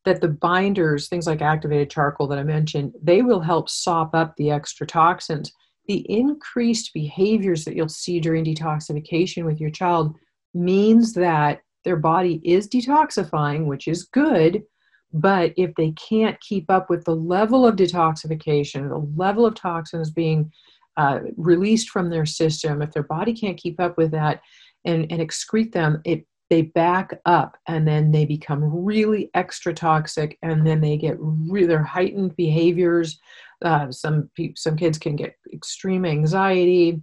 that 0.06 0.21
the 0.21 0.28
binders, 0.28 1.09
things 1.09 1.26
like 1.26 1.42
activated 1.42 1.90
charcoal 1.90 2.26
that 2.28 2.38
I 2.38 2.45
mentioned, 2.45 2.95
they 3.02 3.23
will 3.23 3.40
help 3.40 3.68
sop 3.68 4.14
up 4.14 4.37
the 4.37 4.50
extra 4.50 4.87
toxins 4.87 5.52
the 5.87 6.05
increased 6.11 6.93
behaviors 6.95 7.64
that 7.64 7.76
you'll 7.76 7.88
see 7.88 8.21
during 8.21 8.45
detoxification 8.45 9.45
with 9.45 9.61
your 9.61 9.71
child 9.71 10.16
means 10.55 11.12
that 11.14 11.61
their 11.85 11.97
body 11.97 12.40
is 12.45 12.69
detoxifying, 12.69 13.66
which 13.66 13.87
is 13.87 14.05
good. 14.05 14.62
But 15.12 15.55
if 15.57 15.75
they 15.76 15.93
can't 15.93 16.38
keep 16.40 16.71
up 16.71 16.90
with 16.90 17.05
the 17.05 17.14
level 17.14 17.66
of 17.66 17.76
detoxification, 17.76 18.88
the 18.88 19.09
level 19.16 19.47
of 19.47 19.55
toxins 19.55 20.11
being 20.11 20.50
uh, 20.97 21.21
released 21.37 21.90
from 21.90 22.11
their 22.11 22.26
system, 22.26 22.83
if 22.83 22.93
their 22.93 23.02
body 23.02 23.33
can't 23.33 23.57
keep 23.57 23.78
up 23.81 23.97
with 23.97 24.11
that 24.11 24.40
and, 24.85 25.11
and 25.11 25.21
excrete 25.21 25.73
them, 25.73 26.00
it 26.05 26.26
they 26.49 26.62
back 26.62 27.21
up 27.26 27.57
and 27.67 27.87
then 27.87 28.12
they 28.12 28.25
become 28.25 28.85
really 28.85 29.31
extra 29.35 29.75
toxic 29.75 30.38
and 30.43 30.67
then 30.67 30.81
they 30.81 30.97
get 30.97 31.17
really 31.19 31.67
their 31.67 31.83
heightened 31.83 32.37
behaviors 32.37 33.19
uh, 33.65 33.91
some 33.91 34.31
some 34.55 34.76
kids 34.76 34.99
can 34.99 35.17
get 35.17 35.37
extreme 35.53 36.05
anxiety. 36.05 37.00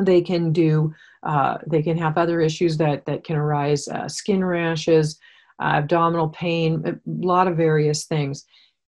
They 0.00 0.22
can 0.22 0.52
do 0.52 0.92
uh, 1.22 1.58
they 1.66 1.82
can 1.82 1.98
have 1.98 2.18
other 2.18 2.40
issues 2.40 2.76
that 2.78 3.04
that 3.06 3.24
can 3.24 3.36
arise 3.36 3.86
uh, 3.88 4.08
skin 4.08 4.44
rashes 4.44 5.18
uh, 5.60 5.76
abdominal 5.76 6.28
pain 6.30 6.82
a 6.86 6.94
lot 7.06 7.48
of 7.48 7.56
various 7.56 8.06
things. 8.06 8.44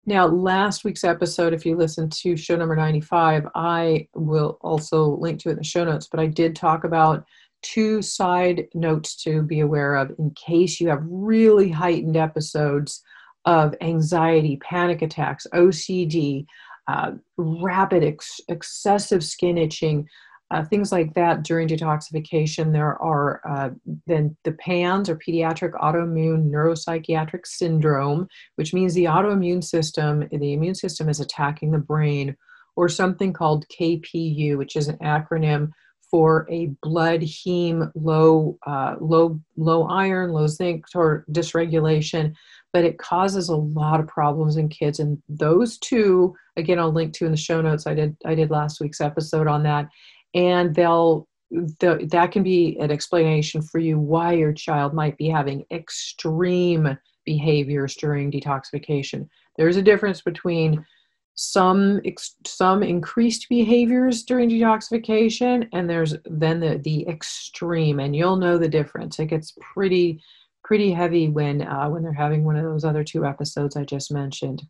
Now 0.06 0.28
last 0.28 0.84
week's 0.84 1.04
episode 1.04 1.54
if 1.54 1.66
you 1.66 1.78
listen 1.78 2.10
to 2.10 2.36
show 2.36 2.56
number 2.56 2.76
95 2.76 3.48
i 3.54 4.08
will 4.16 4.58
also 4.62 5.16
link 5.18 5.40
to 5.42 5.50
it 5.50 5.54
in 5.54 5.58
the 5.60 5.64
show 5.64 5.86
notes 5.86 6.08
but 6.10 6.20
i 6.20 6.26
did 6.26 6.56
talk 6.56 6.86
about 6.86 7.24
two 7.62 8.02
side 8.02 8.68
notes 8.74 9.16
to 9.24 9.42
be 9.42 9.60
aware 9.60 9.96
of 9.96 10.12
in 10.20 10.32
case 10.32 10.80
you 10.80 10.90
have 10.90 11.04
really 11.06 11.70
heightened 11.70 12.18
episodes 12.18 13.04
of 13.46 13.76
anxiety 13.82 14.58
panic 14.58 15.02
attacks 15.02 15.48
ocd 15.54 16.46
uh, 16.88 17.12
rapid 17.38 18.04
ex- 18.04 18.42
excessive 18.50 19.24
skin 19.24 19.58
itching 19.58 20.08
uh, 20.52 20.66
things 20.66 20.92
like 20.92 21.14
that 21.14 21.44
during 21.44 21.68
detoxification. 21.68 22.74
There 22.74 23.02
are 23.02 23.42
uh, 23.50 23.70
then 24.06 24.36
the 24.44 24.52
PANS 24.52 25.10
or 25.10 25.16
pediatric 25.16 25.72
autoimmune 25.74 26.52
neuropsychiatric 26.52 27.46
syndrome, 27.48 28.28
which 28.56 28.74
means 28.74 28.94
the 28.94 29.06
autoimmune 29.06 29.64
system, 29.64 30.28
the 30.30 30.54
immune 30.54 30.76
system 30.76 31.08
is 31.08 31.22
attacking 31.22 31.72
the 31.72 31.78
brain, 31.78 32.36
or 32.76 32.90
something 32.90 33.32
called 33.32 33.66
KPU, 33.70 34.58
which 34.58 34.76
is 34.76 34.90
an 34.90 34.98
acronym 34.98 35.72
for 36.12 36.46
a 36.52 36.68
blood 36.84 37.22
heme 37.22 37.90
low 37.96 38.60
uh, 38.68 38.96
low 39.00 39.40
low 39.56 39.88
iron 39.88 40.32
low 40.32 40.46
zinc 40.46 40.86
or 40.94 41.26
dysregulation 41.32 42.36
but 42.74 42.86
it 42.86 42.98
causes 42.98 43.50
a 43.50 43.56
lot 43.56 44.00
of 44.00 44.08
problems 44.08 44.58
in 44.58 44.70
kids. 44.70 45.00
And 45.00 45.22
those 45.28 45.78
two 45.78 46.36
again 46.58 46.80
i'll 46.80 46.92
link 46.92 47.14
to 47.14 47.26
in 47.26 47.32
the 47.32 47.38
show 47.38 47.62
notes. 47.62 47.88
I 47.88 47.94
did 47.94 48.16
i 48.26 48.36
did 48.36 48.52
last 48.52 48.80
week's 48.80 49.02
episode 49.02 49.48
on 49.48 49.64
that. 49.64 49.90
And 50.34 50.74
they'll 50.74 51.28
the, 51.52 52.08
that 52.12 52.32
can 52.32 52.44
be 52.44 52.78
an 52.80 52.92
explanation 52.92 53.62
for 53.62 53.80
you 53.80 54.00
why 54.00 54.34
your 54.34 54.54
child 54.54 54.94
might 54.94 55.18
be 55.18 55.28
having 55.28 55.66
extreme 55.70 56.98
behaviors 57.26 57.96
during 57.96 58.32
detoxification. 58.32 59.28
There's 59.58 59.76
a 59.76 59.82
difference 59.82 60.22
between 60.22 60.86
some 61.36 62.02
some 62.46 62.84
increased 62.84 63.48
behaviors 63.50 64.24
during 64.24 64.50
detoxification 64.50 65.68
and 65.74 65.90
there's 65.90 66.16
then 66.26 66.60
the 66.60 66.78
the 66.84 67.08
extreme 67.08 68.00
and 68.00 68.16
you'll 68.16 68.36
know 68.36 68.58
the 68.58 68.68
difference 68.68 69.18
it 69.18 69.28
gets 69.28 69.54
pretty 69.60 70.22
pretty 70.64 70.92
heavy 70.92 71.30
when 71.30 71.62
uh, 71.62 71.88
when 71.88 72.04
they're 72.04 72.14
having 72.14 72.44
one 72.44 72.58
of 72.58 72.64
those 72.64 72.84
other 72.84 73.04
two 73.04 73.26
episodes 73.26 73.76
i 73.76 73.84
just 73.84 74.12
mentioned 74.12 74.62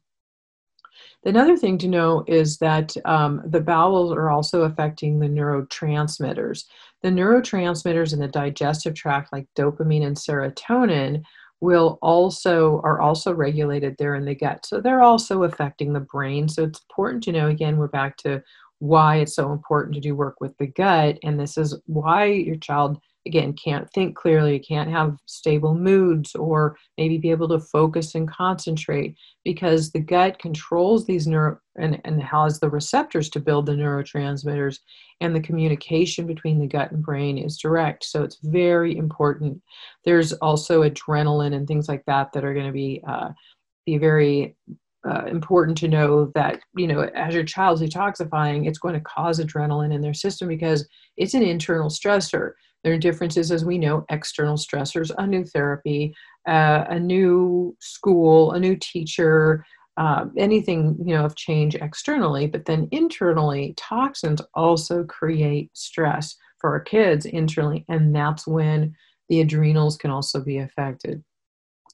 Another 1.23 1.55
thing 1.55 1.77
to 1.79 1.87
know 1.87 2.23
is 2.27 2.57
that 2.57 2.95
um, 3.05 3.43
the 3.45 3.61
bowels 3.61 4.11
are 4.11 4.31
also 4.31 4.63
affecting 4.63 5.19
the 5.19 5.27
neurotransmitters. 5.27 6.63
The 7.03 7.09
neurotransmitters 7.09 8.13
in 8.13 8.19
the 8.19 8.27
digestive 8.27 8.95
tract, 8.95 9.31
like 9.31 9.47
dopamine 9.55 10.05
and 10.05 10.17
serotonin, 10.17 11.23
will 11.61 11.99
also 12.01 12.81
are 12.83 12.99
also 12.99 13.33
regulated 13.33 13.95
there 13.97 14.15
in 14.15 14.25
the 14.25 14.35
gut. 14.35 14.65
So 14.65 14.81
they're 14.81 15.03
also 15.03 15.43
affecting 15.43 15.93
the 15.93 15.99
brain. 15.99 16.49
So 16.49 16.63
it's 16.63 16.81
important 16.89 17.23
to 17.23 17.31
know. 17.31 17.47
Again, 17.47 17.77
we're 17.77 17.87
back 17.87 18.17
to 18.17 18.43
why 18.79 19.17
it's 19.17 19.35
so 19.35 19.51
important 19.51 19.93
to 19.93 20.01
do 20.01 20.15
work 20.15 20.41
with 20.41 20.57
the 20.57 20.65
gut, 20.65 21.19
and 21.21 21.39
this 21.39 21.55
is 21.57 21.79
why 21.85 22.25
your 22.25 22.55
child 22.55 22.99
again 23.25 23.53
can't 23.53 23.89
think 23.91 24.15
clearly 24.15 24.57
can't 24.59 24.89
have 24.89 25.17
stable 25.25 25.75
moods 25.75 26.35
or 26.35 26.75
maybe 26.97 27.17
be 27.17 27.31
able 27.31 27.47
to 27.47 27.59
focus 27.59 28.15
and 28.15 28.29
concentrate 28.29 29.15
because 29.43 29.91
the 29.91 29.99
gut 29.99 30.39
controls 30.39 31.05
these 31.05 31.27
neuro 31.27 31.57
and, 31.77 32.01
and 32.03 32.21
has 32.21 32.59
the 32.59 32.69
receptors 32.69 33.29
to 33.29 33.39
build 33.39 33.65
the 33.65 33.73
neurotransmitters 33.73 34.79
and 35.21 35.35
the 35.35 35.39
communication 35.39 36.25
between 36.25 36.59
the 36.59 36.67
gut 36.67 36.91
and 36.91 37.03
brain 37.03 37.37
is 37.37 37.57
direct. 37.57 38.03
So 38.03 38.23
it's 38.23 38.39
very 38.43 38.97
important. 38.97 39.61
There's 40.03 40.33
also 40.33 40.83
adrenaline 40.83 41.55
and 41.55 41.67
things 41.67 41.87
like 41.87 42.03
that 42.07 42.33
that 42.33 42.43
are 42.43 42.53
going 42.53 42.65
to 42.65 42.73
be 42.73 43.01
uh, 43.07 43.29
be 43.85 43.97
very 43.97 44.55
uh, 45.07 45.25
important 45.25 45.77
to 45.79 45.87
know 45.87 46.31
that 46.35 46.59
you 46.75 46.85
know 46.87 47.01
as 47.15 47.33
your 47.33 47.43
child's 47.43 47.81
detoxifying 47.81 48.67
it's 48.67 48.77
going 48.77 48.93
to 48.93 49.01
cause 49.01 49.39
adrenaline 49.39 49.91
in 49.91 49.99
their 49.99 50.13
system 50.13 50.47
because 50.47 50.87
it's 51.17 51.33
an 51.33 51.41
internal 51.41 51.89
stressor 51.89 52.51
there 52.83 52.93
are 52.93 52.97
differences, 52.97 53.51
as 53.51 53.63
we 53.63 53.77
know, 53.77 54.05
external 54.09 54.55
stressors, 54.55 55.11
a 55.17 55.27
new 55.27 55.43
therapy, 55.43 56.15
uh, 56.47 56.85
a 56.89 56.99
new 56.99 57.75
school, 57.79 58.51
a 58.51 58.59
new 58.59 58.75
teacher, 58.75 59.65
uh, 59.97 60.25
anything 60.37 60.97
you 61.05 61.13
know 61.15 61.25
of 61.25 61.35
change 61.35 61.75
externally. 61.75 62.47
But 62.47 62.65
then 62.65 62.87
internally, 62.91 63.73
toxins 63.77 64.41
also 64.53 65.03
create 65.03 65.69
stress 65.73 66.35
for 66.59 66.71
our 66.71 66.79
kids 66.79 67.25
internally, 67.25 67.85
and 67.89 68.15
that's 68.15 68.47
when 68.47 68.95
the 69.29 69.41
adrenals 69.41 69.97
can 69.97 70.11
also 70.11 70.41
be 70.43 70.57
affected. 70.57 71.23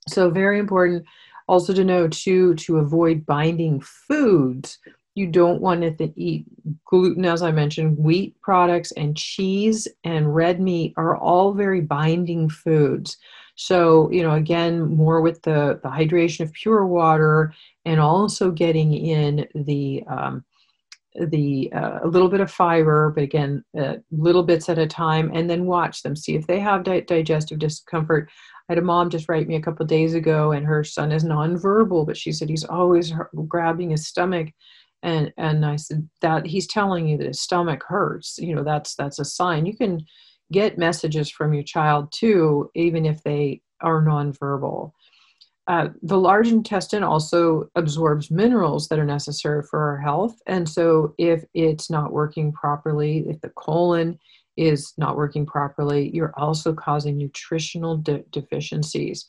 So 0.07 0.29
very 0.29 0.59
important 0.59 1.05
also 1.47 1.73
to 1.73 1.83
know 1.83 2.07
to 2.07 2.55
to 2.55 2.77
avoid 2.77 3.25
binding 3.25 3.81
foods 3.81 4.79
you 5.17 5.27
don't 5.27 5.61
want 5.61 5.81
to 5.81 6.13
eat 6.15 6.45
gluten, 6.85 7.25
as 7.25 7.41
I 7.41 7.51
mentioned, 7.51 7.97
wheat 7.97 8.39
products 8.41 8.91
and 8.91 9.17
cheese 9.17 9.87
and 10.03 10.35
red 10.35 10.61
meat 10.61 10.93
are 10.95 11.17
all 11.17 11.53
very 11.53 11.81
binding 11.81 12.49
foods. 12.49 13.17
So, 13.55 14.11
you 14.11 14.21
know, 14.21 14.33
again, 14.33 14.81
more 14.81 15.21
with 15.21 15.41
the, 15.41 15.79
the 15.81 15.89
hydration 15.89 16.41
of 16.41 16.53
pure 16.53 16.85
water 16.85 17.53
and 17.85 17.99
also 17.99 18.51
getting 18.51 18.93
in 18.93 19.47
the 19.55 20.03
um, 20.07 20.45
the 21.19 21.73
uh, 21.73 21.99
a 22.03 22.07
little 22.07 22.29
bit 22.29 22.41
of 22.41 22.51
fiber, 22.51 23.11
but 23.15 23.23
again, 23.23 23.63
uh, 23.79 23.95
little 24.11 24.43
bits 24.43 24.69
at 24.69 24.77
a 24.77 24.85
time, 24.85 25.31
and 25.33 25.49
then 25.49 25.65
watch 25.65 26.03
them. 26.03 26.15
See 26.15 26.35
if 26.35 26.45
they 26.45 26.59
have 26.59 26.83
di- 26.83 27.01
digestive 27.01 27.57
discomfort. 27.57 28.29
I 28.69 28.73
had 28.73 28.77
a 28.77 28.85
mom 28.85 29.09
just 29.09 29.27
write 29.27 29.47
me 29.47 29.55
a 29.55 29.61
couple 29.61 29.83
days 29.87 30.13
ago, 30.13 30.51
and 30.51 30.63
her 30.63 30.83
son 30.83 31.11
is 31.11 31.23
nonverbal, 31.23 32.05
but 32.05 32.17
she 32.17 32.31
said 32.31 32.49
he's 32.49 32.65
always 32.65 33.13
grabbing 33.47 33.89
his 33.89 34.05
stomach 34.05 34.49
and 35.07 35.33
and 35.37 35.65
i 35.65 35.75
said 35.75 36.07
that 36.21 36.45
he's 36.45 36.67
telling 36.67 37.07
you 37.07 37.17
that 37.17 37.27
his 37.27 37.41
stomach 37.41 37.83
hurts 37.87 38.37
you 38.37 38.53
know 38.53 38.63
that's 38.63 38.95
that's 38.95 39.19
a 39.19 39.25
sign. 39.25 39.65
You 39.65 39.75
can 39.75 40.05
get 40.51 40.77
messages 40.77 41.29
from 41.29 41.53
your 41.53 41.63
child 41.63 42.11
too 42.11 42.69
even 42.75 43.05
if 43.05 43.23
they 43.23 43.61
are 43.81 44.01
nonverbal. 44.01 44.91
Uh, 45.67 45.89
the 46.01 46.17
large 46.17 46.47
intestine 46.47 47.03
also 47.03 47.69
absorbs 47.75 48.31
minerals 48.31 48.87
that 48.87 48.99
are 48.99 49.05
necessary 49.05 49.61
for 49.69 49.79
our 49.79 49.97
health 49.97 50.35
and 50.45 50.67
so 50.67 51.13
if 51.17 51.43
it's 51.53 51.89
not 51.89 52.13
working 52.13 52.51
properly 52.51 53.25
if 53.27 53.39
the 53.41 53.49
colon 53.49 54.17
is 54.55 54.93
not 54.97 55.17
working 55.17 55.45
properly 55.45 56.09
you're 56.13 56.33
also 56.37 56.73
causing 56.73 57.17
nutritional 57.17 57.97
de- 57.97 58.23
deficiencies. 58.31 59.27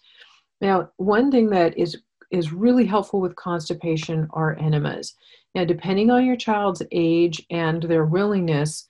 Now 0.61 0.91
one 0.97 1.31
thing 1.31 1.51
that 1.51 1.77
is 1.79 1.97
is 2.31 2.53
really 2.53 2.87
helpful 2.87 3.21
with 3.21 3.35
constipation 3.37 4.29
are 4.31 4.55
enemas 4.59 5.15
now, 5.55 5.65
depending 5.65 6.11
on 6.11 6.27
your 6.27 6.37
child's 6.37 6.83
age 6.93 7.45
and 7.51 7.83
their 7.83 8.05
willingness, 8.05 8.87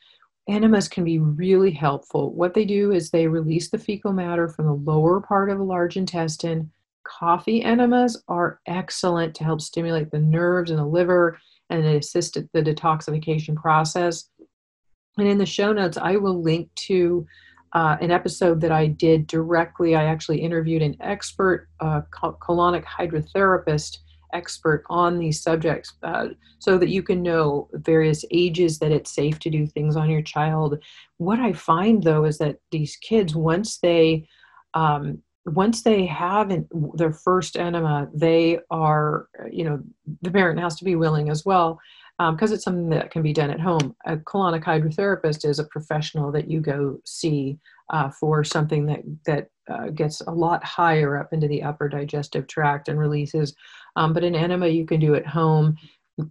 enemas 0.48 0.88
can 0.88 1.04
be 1.04 1.18
really 1.18 1.70
helpful. 1.70 2.32
What 2.34 2.54
they 2.54 2.64
do 2.64 2.92
is 2.92 3.10
they 3.10 3.28
release 3.28 3.70
the 3.70 3.78
fecal 3.78 4.12
matter 4.12 4.48
from 4.48 4.66
the 4.66 4.74
lower 4.74 5.20
part 5.20 5.50
of 5.50 5.58
the 5.58 5.64
large 5.64 5.96
intestine. 5.96 6.70
Coffee 7.04 7.62
enemas 7.62 8.22
are 8.28 8.60
excellent 8.66 9.34
to 9.36 9.44
help 9.44 9.60
stimulate 9.60 10.10
the 10.10 10.18
nerves 10.18 10.70
and 10.70 10.78
the 10.78 10.84
liver 10.84 11.38
and 11.70 11.84
assist 11.84 12.34
the 12.34 12.62
detoxification 12.62 13.54
process. 13.54 14.28
And 15.16 15.28
in 15.28 15.38
the 15.38 15.46
show 15.46 15.72
notes, 15.72 15.96
I 15.96 16.16
will 16.16 16.42
link 16.42 16.74
to 16.74 17.26
uh, 17.72 17.96
an 18.00 18.10
episode 18.10 18.60
that 18.62 18.72
I 18.72 18.86
did 18.86 19.26
directly. 19.26 19.94
I 19.94 20.04
actually 20.04 20.40
interviewed 20.40 20.82
an 20.82 20.96
expert 21.00 21.68
uh, 21.80 22.02
colonic 22.12 22.84
hydrotherapist 22.84 23.98
expert 24.32 24.84
on 24.88 25.18
these 25.18 25.42
subjects 25.42 25.94
uh, 26.02 26.28
so 26.58 26.78
that 26.78 26.88
you 26.88 27.02
can 27.02 27.22
know 27.22 27.68
various 27.72 28.24
ages 28.30 28.78
that 28.78 28.92
it's 28.92 29.14
safe 29.14 29.38
to 29.40 29.50
do 29.50 29.66
things 29.66 29.96
on 29.96 30.10
your 30.10 30.22
child. 30.22 30.78
What 31.16 31.38
I 31.40 31.52
find 31.52 32.02
though 32.02 32.24
is 32.24 32.38
that 32.38 32.56
these 32.70 32.96
kids, 32.96 33.34
once 33.34 33.78
they 33.78 34.28
um, 34.74 35.22
once 35.46 35.82
they 35.82 36.06
have 36.06 36.50
an, 36.50 36.68
their 36.94 37.12
first 37.12 37.56
enema, 37.56 38.08
they 38.12 38.58
are, 38.70 39.28
you 39.50 39.64
know, 39.64 39.82
the 40.22 40.30
parent 40.30 40.60
has 40.60 40.76
to 40.76 40.84
be 40.84 40.96
willing 40.96 41.30
as 41.30 41.44
well. 41.44 41.80
because 42.18 42.50
um, 42.50 42.54
it's 42.54 42.64
something 42.64 42.90
that 42.90 43.10
can 43.10 43.22
be 43.22 43.32
done 43.32 43.50
at 43.50 43.60
home. 43.60 43.96
A 44.06 44.16
colonic 44.16 44.64
hydrotherapist 44.64 45.48
is 45.48 45.58
a 45.58 45.64
professional 45.64 46.30
that 46.32 46.50
you 46.50 46.60
go 46.60 46.98
see 47.04 47.58
uh, 47.90 48.10
for 48.10 48.44
something 48.44 48.86
that 48.86 49.00
that 49.26 49.48
uh, 49.70 49.88
gets 49.88 50.20
a 50.22 50.30
lot 50.30 50.64
higher 50.64 51.18
up 51.18 51.32
into 51.32 51.48
the 51.48 51.62
upper 51.62 51.88
digestive 51.88 52.46
tract 52.46 52.88
and 52.88 52.98
releases. 52.98 53.54
Um, 53.96 54.12
but 54.12 54.24
an 54.24 54.34
enema 54.34 54.66
you 54.68 54.86
can 54.86 55.00
do 55.00 55.14
at 55.14 55.26
home. 55.26 55.76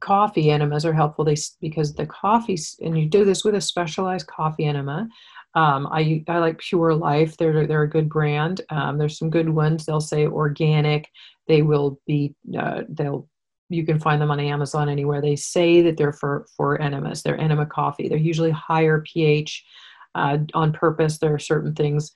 Coffee 0.02 0.52
enemas 0.52 0.86
are 0.86 0.94
helpful 0.94 1.24
they, 1.24 1.36
because 1.62 1.94
the 1.94 2.06
coffee, 2.06 2.58
and 2.82 3.00
you 3.00 3.08
do 3.08 3.24
this 3.24 3.46
with 3.46 3.56
a 3.56 3.62
specialized 3.62 4.28
coffee 4.28 4.66
enema. 4.66 5.08
Um, 5.54 5.88
I, 5.88 6.24
I 6.28 6.40
like 6.40 6.60
Pure 6.60 6.96
Life. 6.96 7.38
They're, 7.38 7.66
they're 7.66 7.84
a 7.84 7.90
good 7.90 8.10
brand. 8.10 8.62
Um, 8.70 8.98
there's 8.98 9.18
some 9.18 9.30
good 9.30 9.50
ones. 9.50 9.86
They'll 9.86 10.02
say 10.02 10.28
organic. 10.28 11.10
They 11.48 11.62
will 11.62 12.02
be, 12.06 12.36
uh, 12.58 12.82
they'll 12.90 13.30
you 13.70 13.86
can 13.86 14.00
find 14.00 14.22
them 14.22 14.32
on 14.32 14.40
Amazon 14.40 14.90
anywhere. 14.90 15.22
They 15.22 15.36
say 15.36 15.82
that 15.82 15.98
they're 15.98 16.14
for 16.14 16.46
for 16.56 16.80
enemas. 16.82 17.22
They're 17.22 17.40
enema 17.40 17.66
coffee. 17.66 18.08
They're 18.08 18.18
usually 18.18 18.52
higher 18.52 19.04
pH 19.06 19.64
uh, 20.18 20.38
on 20.54 20.74
purpose. 20.74 21.18
There 21.18 21.34
are 21.34 21.40
certain 21.40 21.74
things 21.76 22.12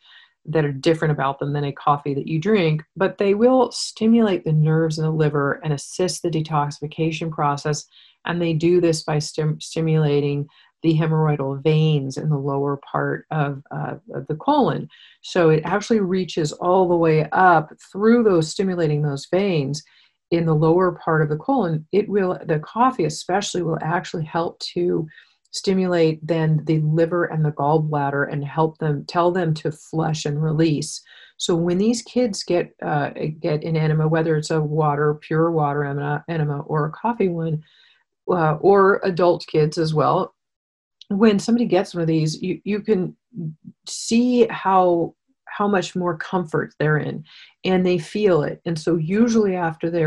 that 0.45 0.65
are 0.65 0.71
different 0.71 1.11
about 1.11 1.39
them 1.39 1.53
than 1.53 1.63
a 1.63 1.71
coffee 1.71 2.13
that 2.15 2.27
you 2.27 2.39
drink, 2.39 2.83
but 2.97 3.17
they 3.17 3.35
will 3.35 3.71
stimulate 3.71 4.43
the 4.43 4.51
nerves 4.51 4.97
in 4.97 5.03
the 5.03 5.11
liver 5.11 5.61
and 5.63 5.71
assist 5.71 6.23
the 6.23 6.31
detoxification 6.31 7.31
process. 7.31 7.85
And 8.25 8.41
they 8.41 8.53
do 8.53 8.81
this 8.81 9.03
by 9.03 9.19
stim- 9.19 9.61
stimulating 9.61 10.47
the 10.81 10.97
hemorrhoidal 10.97 11.61
veins 11.63 12.17
in 12.17 12.29
the 12.29 12.37
lower 12.39 12.79
part 12.91 13.27
of, 13.29 13.61
uh, 13.69 13.95
of 14.15 14.25
the 14.27 14.35
colon. 14.35 14.89
So 15.21 15.49
it 15.49 15.61
actually 15.63 15.99
reaches 15.99 16.51
all 16.53 16.89
the 16.89 16.95
way 16.95 17.29
up 17.31 17.71
through 17.91 18.23
those, 18.23 18.49
stimulating 18.49 19.03
those 19.03 19.27
veins 19.31 19.83
in 20.31 20.45
the 20.45 20.55
lower 20.55 20.93
part 20.93 21.21
of 21.21 21.29
the 21.29 21.37
colon, 21.37 21.85
it 21.91 22.07
will, 22.07 22.39
the 22.45 22.59
coffee 22.59 23.03
especially, 23.03 23.61
will 23.61 23.77
actually 23.81 24.23
help 24.23 24.57
to 24.59 25.05
stimulate 25.51 26.25
then 26.25 26.61
the 26.65 26.79
liver 26.79 27.25
and 27.25 27.45
the 27.45 27.51
gallbladder 27.51 28.31
and 28.31 28.43
help 28.43 28.77
them, 28.77 29.05
tell 29.05 29.31
them 29.31 29.53
to 29.53 29.71
flush 29.71 30.25
and 30.25 30.41
release. 30.41 31.01
So 31.37 31.55
when 31.55 31.77
these 31.77 32.01
kids 32.01 32.43
get 32.43 32.73
uh, 32.81 33.09
get 33.39 33.63
an 33.63 33.75
enema, 33.75 34.07
whether 34.07 34.37
it's 34.37 34.51
a 34.51 34.61
water, 34.61 35.15
pure 35.15 35.51
water 35.51 35.83
enema, 35.83 36.23
enema 36.29 36.61
or 36.61 36.85
a 36.85 36.91
coffee 36.91 37.29
one, 37.29 37.63
uh, 38.29 38.55
or 38.61 39.01
adult 39.03 39.45
kids 39.47 39.77
as 39.77 39.93
well, 39.93 40.33
when 41.09 41.39
somebody 41.39 41.65
gets 41.65 41.93
one 41.93 42.01
of 42.01 42.07
these, 42.07 42.41
you, 42.41 42.61
you 42.63 42.81
can 42.81 43.15
see 43.85 44.47
how 44.47 45.15
how 45.45 45.67
much 45.67 45.95
more 45.95 46.17
comfort 46.17 46.73
they're 46.79 46.97
in 46.97 47.23
and 47.65 47.85
they 47.85 47.97
feel 47.97 48.41
it 48.41 48.61
and 48.65 48.79
so 48.79 48.95
usually 48.95 49.55
after 49.55 49.89
they 49.89 50.05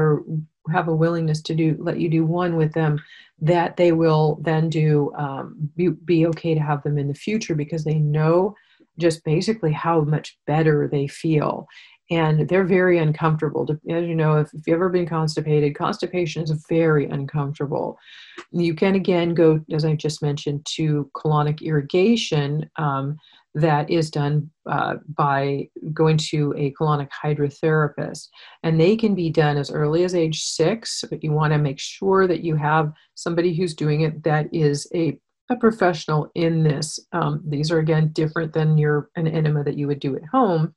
have 0.73 0.89
a 0.89 0.95
willingness 0.95 1.43
to 1.43 1.55
do 1.55 1.77
let 1.79 2.01
you 2.01 2.09
do 2.09 2.25
one 2.25 2.57
with 2.57 2.73
them 2.73 3.03
that 3.41 3.77
they 3.77 3.93
will 3.93 4.39
then 4.43 4.69
do 4.69 5.13
um, 5.17 5.71
be, 5.77 5.89
be 5.89 6.27
okay 6.27 6.55
to 6.55 6.61
have 6.61 6.83
them 6.83 6.99
in 6.99 7.09
the 7.09 7.15
future 7.15 7.55
because 7.55 7.85
they 7.85 7.99
know 7.99 8.55
just 8.99 9.25
basically 9.25 9.73
how 9.73 10.03
much 10.03 10.39
better 10.47 10.89
they 10.89 11.07
feel 11.07 11.67
and 12.11 12.49
they're 12.49 12.65
very 12.65 12.99
uncomfortable. 12.99 13.67
As 13.91 14.05
you 14.05 14.15
know, 14.15 14.39
if, 14.39 14.53
if 14.53 14.67
you've 14.67 14.75
ever 14.75 14.91
been 14.91 15.07
constipated, 15.07 15.75
constipation 15.75 16.43
is 16.43 16.65
very 16.69 17.07
uncomfortable. 17.07 17.99
You 18.51 18.75
can 18.75 18.95
again 18.95 19.35
go, 19.35 19.61
as 19.73 19.85
I 19.85 19.95
just 19.95 20.23
mentioned, 20.23 20.67
to 20.77 21.11
colonic 21.17 21.63
irrigation. 21.63 22.71
Um, 22.77 23.17
that 23.55 23.89
is 23.89 24.11
done 24.11 24.51
uh, 24.67 24.97
by 25.17 25.69
going 25.93 26.17
to 26.17 26.53
a 26.57 26.73
colonic 26.73 27.09
hydrotherapist. 27.11 28.29
And 28.63 28.81
they 28.81 28.97
can 28.97 29.15
be 29.15 29.31
done 29.31 29.57
as 29.57 29.71
early 29.71 30.05
as 30.05 30.15
age 30.15 30.43
six, 30.43 31.05
but 31.09 31.23
you 31.23 31.33
want 31.33 31.53
to 31.53 31.59
make 31.59 31.79
sure 31.79 32.27
that 32.27 32.43
you 32.43 32.57
have 32.57 32.93
somebody 33.15 33.55
who's 33.55 33.75
doing 33.75 34.01
it 34.01 34.25
that 34.25 34.53
is 34.53 34.89
a, 34.95 35.19
a 35.51 35.57
professional 35.57 36.31
in 36.35 36.65
this. 36.65 36.99
Um, 37.13 37.43
these 37.47 37.71
are 37.71 37.79
again 37.79 38.09
different 38.09 38.53
than 38.53 38.77
your 38.77 39.11
an 39.15 39.29
enema 39.29 39.63
that 39.63 39.79
you 39.79 39.87
would 39.87 40.01
do 40.01 40.17
at 40.17 40.25
home 40.25 40.75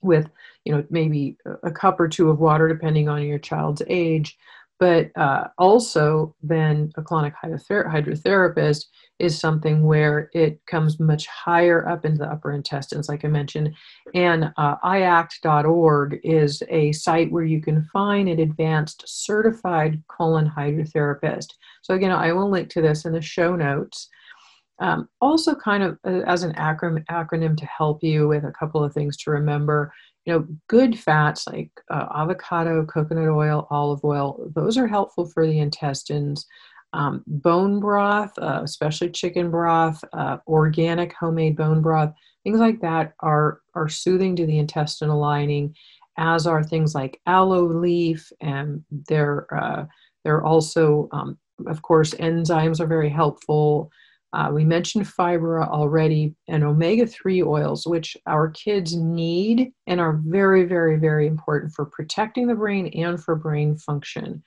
with 0.00 0.30
you 0.64 0.72
know 0.72 0.84
maybe 0.90 1.36
a 1.64 1.70
cup 1.70 1.98
or 1.98 2.08
two 2.08 2.30
of 2.30 2.38
water 2.38 2.68
depending 2.68 3.08
on 3.08 3.22
your 3.22 3.38
child's 3.38 3.82
age 3.88 4.38
but 4.78 5.10
uh, 5.16 5.48
also 5.58 6.34
then 6.42 6.90
a 6.96 7.02
colonic 7.02 7.34
hydrotherapist 7.42 8.84
is 9.18 9.38
something 9.38 9.82
where 9.84 10.30
it 10.32 10.64
comes 10.66 11.00
much 11.00 11.26
higher 11.26 11.88
up 11.88 12.04
into 12.04 12.18
the 12.18 12.30
upper 12.30 12.52
intestines, 12.52 13.08
like 13.08 13.24
I 13.24 13.28
mentioned. 13.28 13.74
And 14.14 14.52
uh, 14.56 14.76
iact.org 14.84 16.20
is 16.22 16.62
a 16.68 16.92
site 16.92 17.32
where 17.32 17.44
you 17.44 17.60
can 17.60 17.82
find 17.92 18.28
an 18.28 18.38
advanced 18.38 19.02
certified 19.06 20.02
colon 20.08 20.48
hydrotherapist. 20.48 21.54
So, 21.82 21.94
again, 21.94 22.12
I 22.12 22.32
will 22.32 22.50
link 22.50 22.70
to 22.70 22.82
this 22.82 23.04
in 23.04 23.12
the 23.12 23.20
show 23.20 23.56
notes. 23.56 24.08
Um, 24.80 25.08
also, 25.20 25.56
kind 25.56 25.82
of 25.82 25.98
uh, 26.06 26.22
as 26.26 26.44
an 26.44 26.52
acronym, 26.54 27.04
acronym 27.06 27.56
to 27.56 27.66
help 27.66 28.02
you 28.02 28.28
with 28.28 28.44
a 28.44 28.52
couple 28.52 28.84
of 28.84 28.94
things 28.94 29.16
to 29.18 29.32
remember. 29.32 29.92
You 30.28 30.34
know, 30.34 30.46
good 30.68 30.98
fats 30.98 31.46
like 31.46 31.70
uh, 31.90 32.04
avocado, 32.14 32.84
coconut 32.84 33.28
oil, 33.28 33.66
olive 33.70 34.04
oil, 34.04 34.52
those 34.54 34.76
are 34.76 34.86
helpful 34.86 35.24
for 35.24 35.46
the 35.46 35.58
intestines. 35.58 36.44
Um, 36.92 37.24
bone 37.26 37.80
broth, 37.80 38.38
uh, 38.38 38.60
especially 38.62 39.08
chicken 39.08 39.50
broth, 39.50 40.04
uh, 40.12 40.36
organic 40.46 41.14
homemade 41.14 41.56
bone 41.56 41.80
broth, 41.80 42.12
things 42.44 42.60
like 42.60 42.78
that 42.82 43.14
are, 43.20 43.62
are 43.74 43.88
soothing 43.88 44.36
to 44.36 44.44
the 44.44 44.58
intestinal 44.58 45.18
lining, 45.18 45.74
as 46.18 46.46
are 46.46 46.62
things 46.62 46.94
like 46.94 47.22
aloe 47.24 47.64
leaf, 47.64 48.30
and 48.42 48.84
they're, 49.08 49.46
uh, 49.54 49.86
they're 50.24 50.44
also, 50.44 51.08
um, 51.12 51.38
of 51.66 51.80
course, 51.80 52.12
enzymes 52.12 52.80
are 52.80 52.86
very 52.86 53.08
helpful. 53.08 53.90
Uh, 54.32 54.50
we 54.52 54.64
mentioned 54.64 55.08
fiber 55.08 55.62
already, 55.62 56.34
and 56.48 56.62
omega 56.62 57.06
3 57.06 57.42
oils, 57.42 57.86
which 57.86 58.16
our 58.26 58.50
kids 58.50 58.94
need 58.94 59.72
and 59.86 60.00
are 60.00 60.20
very, 60.24 60.64
very, 60.64 60.96
very 60.96 61.26
important 61.26 61.72
for 61.72 61.86
protecting 61.86 62.46
the 62.46 62.54
brain 62.54 62.88
and 62.88 63.22
for 63.22 63.34
brain 63.34 63.76
function. 63.76 64.42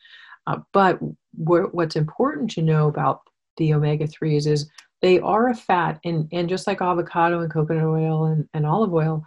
Uh, 0.45 0.57
but 0.71 0.99
what's 1.33 1.95
important 1.95 2.51
to 2.51 2.61
know 2.61 2.87
about 2.87 3.21
the 3.57 3.73
omega 3.73 4.07
3s 4.07 4.45
is 4.47 4.69
they 5.01 5.19
are 5.19 5.49
a 5.49 5.55
fat, 5.55 5.99
and, 6.05 6.27
and 6.31 6.47
just 6.47 6.67
like 6.67 6.81
avocado 6.81 7.39
and 7.41 7.51
coconut 7.51 7.83
oil 7.83 8.25
and, 8.25 8.47
and 8.53 8.67
olive 8.67 8.93
oil, 8.93 9.25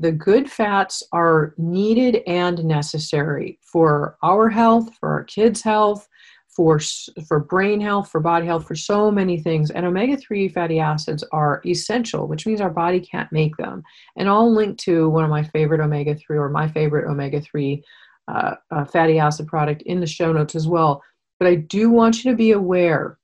the 0.00 0.10
good 0.10 0.50
fats 0.50 1.04
are 1.12 1.54
needed 1.56 2.22
and 2.26 2.64
necessary 2.64 3.60
for 3.62 4.16
our 4.24 4.48
health, 4.48 4.92
for 4.98 5.12
our 5.12 5.22
kids' 5.24 5.62
health, 5.62 6.08
for, 6.54 6.80
for 7.26 7.40
brain 7.40 7.80
health, 7.80 8.10
for 8.10 8.20
body 8.20 8.46
health, 8.46 8.66
for 8.66 8.74
so 8.74 9.10
many 9.10 9.38
things. 9.38 9.70
And 9.70 9.84
omega 9.84 10.16
3 10.16 10.48
fatty 10.48 10.78
acids 10.78 11.24
are 11.32 11.60
essential, 11.66 12.28
which 12.28 12.46
means 12.46 12.60
our 12.60 12.70
body 12.70 13.00
can't 13.00 13.30
make 13.32 13.56
them. 13.56 13.82
And 14.16 14.28
I'll 14.28 14.52
link 14.52 14.78
to 14.80 15.08
one 15.08 15.24
of 15.24 15.30
my 15.30 15.42
favorite 15.42 15.80
omega 15.80 16.14
3 16.14 16.38
or 16.38 16.48
my 16.48 16.68
favorite 16.68 17.10
omega 17.10 17.40
3 17.40 17.82
uh, 18.28 18.54
uh, 18.70 18.84
fatty 18.84 19.18
acid 19.18 19.46
product 19.46 19.82
in 19.82 20.00
the 20.00 20.06
show 20.06 20.32
notes 20.32 20.54
as 20.54 20.68
well. 20.68 21.02
But 21.38 21.48
I 21.48 21.56
do 21.56 21.90
want 21.90 22.24
you 22.24 22.30
to 22.30 22.36
be 22.36 22.52
aware, 22.52 23.18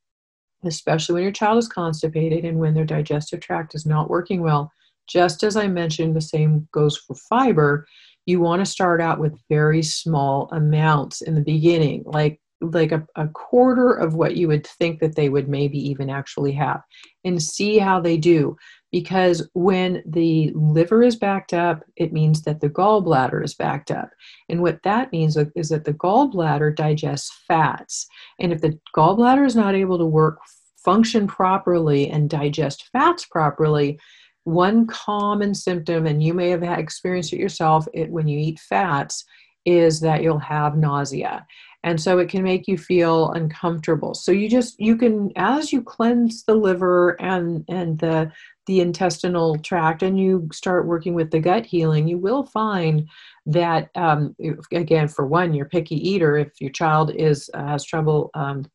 especially 0.64 1.14
when 1.14 1.22
your 1.22 1.32
child 1.32 1.58
is 1.58 1.68
constipated 1.68 2.44
and 2.44 2.58
when 2.58 2.74
their 2.74 2.84
digestive 2.84 3.40
tract 3.40 3.74
is 3.74 3.86
not 3.86 4.10
working 4.10 4.42
well, 4.42 4.72
just 5.08 5.42
as 5.42 5.56
I 5.56 5.68
mentioned, 5.68 6.14
the 6.14 6.20
same 6.20 6.68
goes 6.72 6.96
for 6.96 7.14
fiber. 7.14 7.86
You 8.26 8.40
want 8.40 8.60
to 8.60 8.70
start 8.70 9.00
out 9.00 9.18
with 9.18 9.40
very 9.48 9.82
small 9.82 10.48
amounts 10.52 11.20
in 11.20 11.34
the 11.34 11.40
beginning, 11.40 12.02
like 12.06 12.40
like 12.60 12.92
a, 12.92 13.06
a 13.16 13.28
quarter 13.28 13.92
of 13.92 14.14
what 14.14 14.36
you 14.36 14.48
would 14.48 14.66
think 14.66 15.00
that 15.00 15.16
they 15.16 15.28
would 15.28 15.48
maybe 15.48 15.78
even 15.78 16.10
actually 16.10 16.52
have, 16.52 16.82
and 17.24 17.42
see 17.42 17.78
how 17.78 18.00
they 18.00 18.16
do 18.16 18.56
because 18.92 19.48
when 19.52 20.02
the 20.04 20.50
liver 20.54 21.02
is 21.02 21.16
backed 21.16 21.54
up, 21.54 21.82
it 21.96 22.12
means 22.12 22.42
that 22.42 22.60
the 22.60 22.68
gallbladder 22.68 23.42
is 23.44 23.54
backed 23.54 23.90
up. 23.90 24.10
And 24.48 24.62
what 24.62 24.82
that 24.82 25.12
means 25.12 25.36
is 25.54 25.68
that 25.68 25.84
the 25.84 25.94
gallbladder 25.94 26.74
digests 26.74 27.30
fats. 27.46 28.06
And 28.40 28.52
if 28.52 28.60
the 28.60 28.78
gallbladder 28.96 29.46
is 29.46 29.54
not 29.54 29.74
able 29.74 29.98
to 29.98 30.06
work, 30.06 30.40
function 30.84 31.26
properly, 31.26 32.08
and 32.10 32.28
digest 32.28 32.88
fats 32.90 33.26
properly, 33.26 33.98
one 34.44 34.86
common 34.86 35.54
symptom, 35.54 36.06
and 36.06 36.22
you 36.22 36.34
may 36.34 36.48
have 36.48 36.62
experienced 36.62 37.32
it 37.32 37.38
yourself 37.38 37.86
it, 37.94 38.10
when 38.10 38.26
you 38.26 38.38
eat 38.38 38.58
fats, 38.58 39.24
is 39.66 40.00
that 40.00 40.22
you'll 40.22 40.38
have 40.38 40.76
nausea 40.76 41.46
and 41.82 42.00
so 42.00 42.18
it 42.18 42.28
can 42.28 42.42
make 42.42 42.68
you 42.68 42.76
feel 42.76 43.30
uncomfortable. 43.30 44.14
So 44.14 44.32
you 44.32 44.48
just 44.48 44.78
you 44.78 44.96
can 44.96 45.32
as 45.36 45.72
you 45.72 45.82
cleanse 45.82 46.44
the 46.44 46.54
liver 46.54 47.20
and 47.20 47.64
and 47.68 47.98
the 47.98 48.30
the 48.66 48.80
intestinal 48.80 49.56
tract 49.58 50.02
and 50.02 50.20
you 50.20 50.48
start 50.52 50.86
working 50.86 51.14
with 51.14 51.30
the 51.30 51.40
gut 51.40 51.66
healing 51.66 52.06
you 52.06 52.18
will 52.18 52.44
find 52.44 53.08
that 53.46 53.88
um, 53.96 54.36
again 54.72 55.08
for 55.08 55.26
one 55.26 55.54
you're 55.54 55.66
picky 55.66 55.96
eater. 55.96 56.36
If 56.36 56.60
your 56.60 56.70
child 56.70 57.12
is 57.14 57.48
uh, 57.54 57.66
has 57.66 57.84
trouble 57.84 58.30
um, 58.34 58.66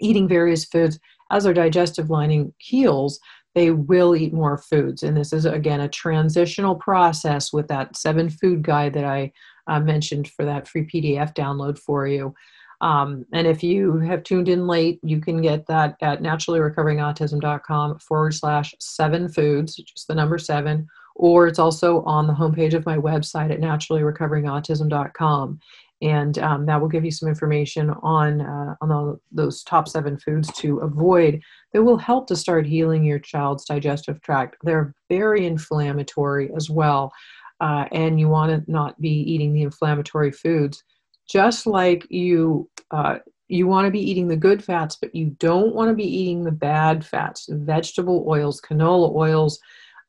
eating 0.00 0.28
various 0.28 0.64
foods 0.64 0.98
as 1.30 1.44
their 1.44 1.54
digestive 1.54 2.08
lining 2.08 2.54
heals 2.58 3.20
they 3.54 3.70
will 3.72 4.14
eat 4.14 4.32
more 4.32 4.56
foods. 4.56 5.02
And 5.02 5.16
this 5.16 5.32
is 5.32 5.44
again 5.44 5.80
a 5.80 5.88
transitional 5.88 6.76
process 6.76 7.52
with 7.52 7.66
that 7.68 7.96
seven 7.96 8.30
food 8.30 8.62
guide 8.62 8.94
that 8.94 9.04
i 9.04 9.32
uh, 9.68 9.80
mentioned 9.80 10.28
for 10.28 10.44
that 10.44 10.66
free 10.66 10.84
PDF 10.84 11.34
download 11.34 11.78
for 11.78 12.06
you. 12.06 12.34
Um, 12.80 13.26
and 13.32 13.46
if 13.46 13.62
you 13.62 13.98
have 13.98 14.22
tuned 14.22 14.48
in 14.48 14.66
late, 14.66 15.00
you 15.02 15.20
can 15.20 15.42
get 15.42 15.66
that 15.66 15.96
at 16.00 16.22
naturallyrecoveringautism.com 16.22 17.98
forward 17.98 18.34
slash 18.34 18.74
seven 18.78 19.28
foods, 19.28 19.76
just 19.76 20.06
the 20.06 20.14
number 20.14 20.38
seven, 20.38 20.86
or 21.16 21.48
it's 21.48 21.58
also 21.58 22.02
on 22.02 22.26
the 22.28 22.32
homepage 22.32 22.74
of 22.74 22.86
my 22.86 22.96
website 22.96 23.52
at 23.52 23.60
naturallyrecoveringautism.com. 23.60 25.58
And 26.00 26.38
um, 26.38 26.66
that 26.66 26.80
will 26.80 26.88
give 26.88 27.04
you 27.04 27.10
some 27.10 27.28
information 27.28 27.90
on, 27.90 28.40
uh, 28.40 28.76
on 28.80 28.88
the, 28.88 29.18
those 29.32 29.64
top 29.64 29.88
seven 29.88 30.16
foods 30.16 30.48
to 30.58 30.78
avoid 30.78 31.42
that 31.72 31.82
will 31.82 31.98
help 31.98 32.28
to 32.28 32.36
start 32.36 32.66
healing 32.66 33.02
your 33.04 33.18
child's 33.18 33.64
digestive 33.64 34.22
tract. 34.22 34.56
They're 34.62 34.94
very 35.08 35.44
inflammatory 35.44 36.50
as 36.54 36.70
well. 36.70 37.12
Uh, 37.60 37.86
and 37.92 38.20
you 38.20 38.28
want 38.28 38.64
to 38.64 38.70
not 38.70 39.00
be 39.00 39.10
eating 39.10 39.52
the 39.52 39.62
inflammatory 39.62 40.30
foods 40.30 40.84
just 41.28 41.66
like 41.66 42.06
you 42.10 42.68
uh, 42.92 43.18
you 43.48 43.66
want 43.66 43.84
to 43.84 43.90
be 43.90 44.00
eating 44.00 44.28
the 44.28 44.36
good 44.36 44.62
fats 44.62 44.96
but 45.00 45.14
you 45.14 45.26
don't 45.38 45.74
want 45.74 45.88
to 45.88 45.94
be 45.94 46.06
eating 46.06 46.44
the 46.44 46.52
bad 46.52 47.04
fats 47.04 47.48
vegetable 47.50 48.24
oils 48.28 48.60
canola 48.60 49.14
oils 49.14 49.58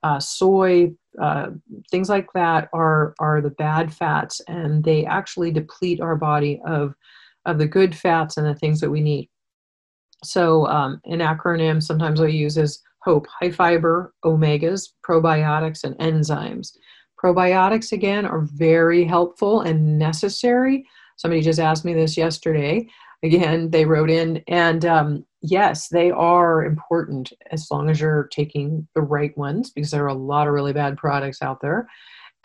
uh, 0.04 0.20
soy 0.20 0.92
uh, 1.22 1.48
things 1.92 2.10
like 2.10 2.32
that 2.34 2.70
are 2.72 3.14
are 3.20 3.42
the 3.42 3.50
bad 3.52 3.94
fats 3.94 4.42
and 4.48 4.84
they 4.84 5.06
actually 5.06 5.52
deplete 5.52 6.00
our 6.00 6.16
body 6.16 6.62
of 6.66 6.94
of 7.46 7.58
the 7.58 7.68
good 7.68 7.96
fats 7.96 8.38
and 8.38 8.46
the 8.46 8.56
things 8.56 8.80
that 8.80 8.90
we 8.90 9.02
need. 9.02 9.30
So 10.24 10.68
um, 10.68 11.02
an 11.06 11.20
acronym 11.20 11.82
sometimes 11.82 12.22
i 12.22 12.28
use 12.28 12.58
is 12.58 12.82
hope 13.04 13.26
high 13.28 13.52
fiber 13.52 14.14
omegas 14.26 14.90
probiotics 15.08 15.84
and 15.84 15.98
enzymes 15.98 16.72
probiotics 17.22 17.92
again 17.92 18.26
are 18.26 18.42
very 18.42 19.04
helpful 19.04 19.62
and 19.62 20.00
necessary 20.00 20.86
Somebody 21.20 21.42
just 21.42 21.60
asked 21.60 21.84
me 21.84 21.94
this 21.94 22.16
yesterday. 22.16 22.88
Again, 23.24 23.72
they 23.72 23.84
wrote 23.84 24.10
in, 24.10 24.42
and 24.48 24.86
um, 24.86 25.26
yes, 25.42 25.90
they 25.90 26.12
are 26.12 26.64
important 26.64 27.34
as 27.52 27.70
long 27.70 27.90
as 27.90 28.00
you're 28.00 28.30
taking 28.32 28.88
the 28.96 29.02
right 29.02 29.38
ones 29.38 29.70
because 29.70 29.92
there 29.92 30.06
are 30.06 30.08
a 30.08 30.14
lot 30.14 30.48
of 30.48 30.54
really 30.54 30.72
bad 30.72 30.96
products 30.96 31.42
out 31.42 31.60
there. 31.60 31.90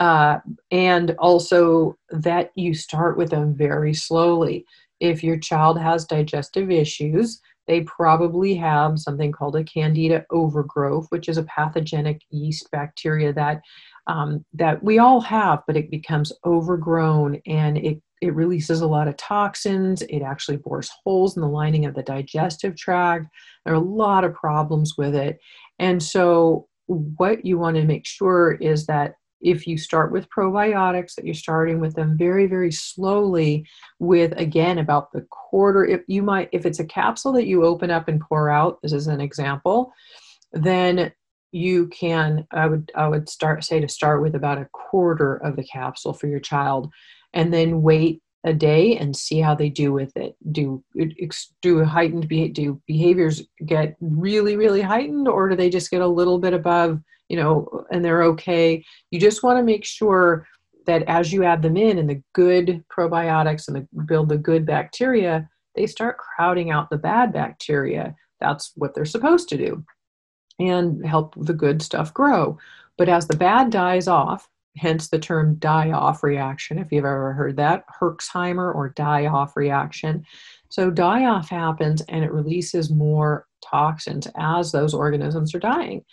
Uh, 0.01 0.39
and 0.73 1.15
also 1.21 1.97
that 2.11 2.51
you 2.57 2.75
start 2.75 3.17
with 3.17 3.31
them 3.31 3.55
very 3.55 3.95
slowly. 3.95 4.67
If 4.99 5.23
your 5.23 5.39
child 5.39 5.79
has 5.79 6.05
digestive 6.05 6.73
issues, 6.73 7.41
they 7.69 7.83
probably 7.83 8.57
have 8.57 8.99
something 8.99 9.31
called 9.31 9.55
a 9.55 9.63
candida 9.63 10.27
overgrowth, 10.33 11.07
which 11.11 11.29
is 11.29 11.37
a 11.37 11.45
pathogenic 11.45 12.23
yeast 12.31 12.69
bacteria 12.73 13.33
that 13.35 13.63
um, 14.07 14.45
that 14.53 14.83
we 14.83 14.99
all 14.99 15.21
have, 15.21 15.63
but 15.67 15.77
it 15.77 15.91
becomes 15.91 16.33
overgrown 16.45 17.41
and 17.47 17.79
it 17.79 18.01
it 18.21 18.35
releases 18.35 18.81
a 18.81 18.87
lot 18.87 19.07
of 19.07 19.17
toxins. 19.19 20.01
It 20.03 20.23
actually 20.23 20.57
bores 20.57 20.91
holes 21.05 21.37
in 21.37 21.43
the 21.43 21.49
lining 21.49 21.85
of 21.85 21.95
the 21.95 22.03
digestive 22.03 22.75
tract. 22.75 23.27
There 23.65 23.75
are 23.75 23.77
a 23.77 23.81
lot 23.81 24.25
of 24.25 24.33
problems 24.35 24.95
with 24.97 25.15
it. 25.15 25.39
And 25.79 26.03
so, 26.03 26.69
what 26.87 27.45
you 27.45 27.59
want 27.59 27.77
to 27.77 27.85
make 27.85 28.07
sure 28.07 28.53
is 28.53 28.87
that 28.87 29.15
if 29.41 29.67
you 29.67 29.77
start 29.77 30.11
with 30.11 30.31
probiotics 30.31 31.15
that 31.15 31.25
you're 31.27 31.35
starting 31.35 31.79
with 31.81 31.95
them 31.95 32.17
very 32.17 32.47
very 32.47 32.73
slowly 32.73 33.67
with 33.99 34.33
again 34.39 34.79
about 34.79 35.13
the 35.13 35.21
quarter 35.31 35.85
if 35.85 36.01
you 36.09 36.23
might 36.23 36.49
if 36.53 36.65
it's 36.65 36.79
a 36.79 36.85
capsule 36.85 37.33
that 37.33 37.47
you 37.47 37.65
open 37.65 37.91
up 37.91 38.09
and 38.09 38.21
pour 38.21 38.49
out 38.49 38.79
this 38.83 38.93
is 38.93 39.07
an 39.07 39.21
example 39.21 39.93
then 40.53 41.13
you 41.55 41.87
can 41.89 42.47
i 42.51 42.67
would 42.67 42.91
i 42.97 43.07
would 43.07 43.29
start 43.29 43.63
say 43.63 43.79
to 43.79 43.89
start 43.89 44.21
with 44.21 44.35
about 44.35 44.59
a 44.59 44.69
quarter 44.73 45.37
of 45.37 45.55
the 45.57 45.65
capsule 45.65 46.13
for 46.13 46.27
your 46.27 46.41
child 46.41 46.93
and 47.33 47.53
then 47.53 47.83
wait 47.83 48.21
a 48.45 48.53
day 48.53 48.97
and 48.97 49.17
see 49.17 49.41
how 49.41 49.55
they 49.55 49.71
do 49.71 49.93
with 49.93 50.15
it. 50.17 50.37
Do 50.53 50.85
do 51.63 51.83
heightened 51.83 52.29
do 52.29 52.81
behaviors 52.87 53.43
get 53.65 53.97
really 54.01 54.57
really 54.57 54.83
heightened, 54.83 55.27
or 55.27 55.49
do 55.49 55.57
they 55.57 55.71
just 55.71 55.91
get 55.91 56.03
a 56.03 56.07
little 56.07 56.39
bit 56.39 56.53
above, 56.53 57.01
you 57.29 57.37
know, 57.37 57.87
and 57.91 58.05
they're 58.05 58.23
okay? 58.25 58.85
You 59.11 59.19
just 59.19 59.43
want 59.43 59.59
to 59.59 59.65
make 59.65 59.85
sure 59.85 60.47
that 60.87 61.03
as 61.05 61.33
you 61.33 61.45
add 61.45 61.63
them 61.63 61.79
in 61.79 61.99
and 61.99 62.09
the 62.09 62.23
good 62.35 62.85
probiotics 62.95 63.69
and 63.69 63.77
the, 63.77 64.03
build 64.05 64.29
the 64.29 64.37
good 64.37 64.67
bacteria, 64.67 65.49
they 65.75 65.87
start 65.87 66.19
crowding 66.19 66.71
out 66.71 66.91
the 66.91 66.99
bad 66.99 67.33
bacteria. 67.33 68.15
That's 68.41 68.73
what 68.75 68.95
they're 68.95 69.07
supposed 69.07 69.49
to 69.49 69.57
do, 69.57 69.83
and 70.59 71.05
help 71.05 71.35
the 71.37 71.55
good 71.55 71.83
stuff 71.83 72.13
grow. 72.15 72.59
But 72.97 73.09
as 73.09 73.27
the 73.27 73.37
bad 73.37 73.71
dies 73.71 74.09
off, 74.09 74.49
hence 74.77 75.09
the 75.09 75.19
term 75.19 75.57
die 75.57 75.93
off 75.93 76.23
reaction, 76.23 76.79
if 76.79 76.91
you've 76.91 77.05
ever 77.05 77.33
heard 77.33 77.57
that, 77.57 77.85
Herxheimer 78.01 78.75
or 78.75 78.91
die 78.91 79.27
off 79.27 79.57
reaction. 79.57 80.25
So, 80.69 80.91
die 80.91 81.25
off 81.25 81.49
happens 81.49 82.03
and 82.09 82.25
it 82.25 82.33
releases 82.33 82.91
more 82.91 83.47
toxins 83.63 84.29
as 84.37 84.73
those 84.73 84.95
organisms 84.95 85.55
are 85.55 85.61
dying 85.61 86.05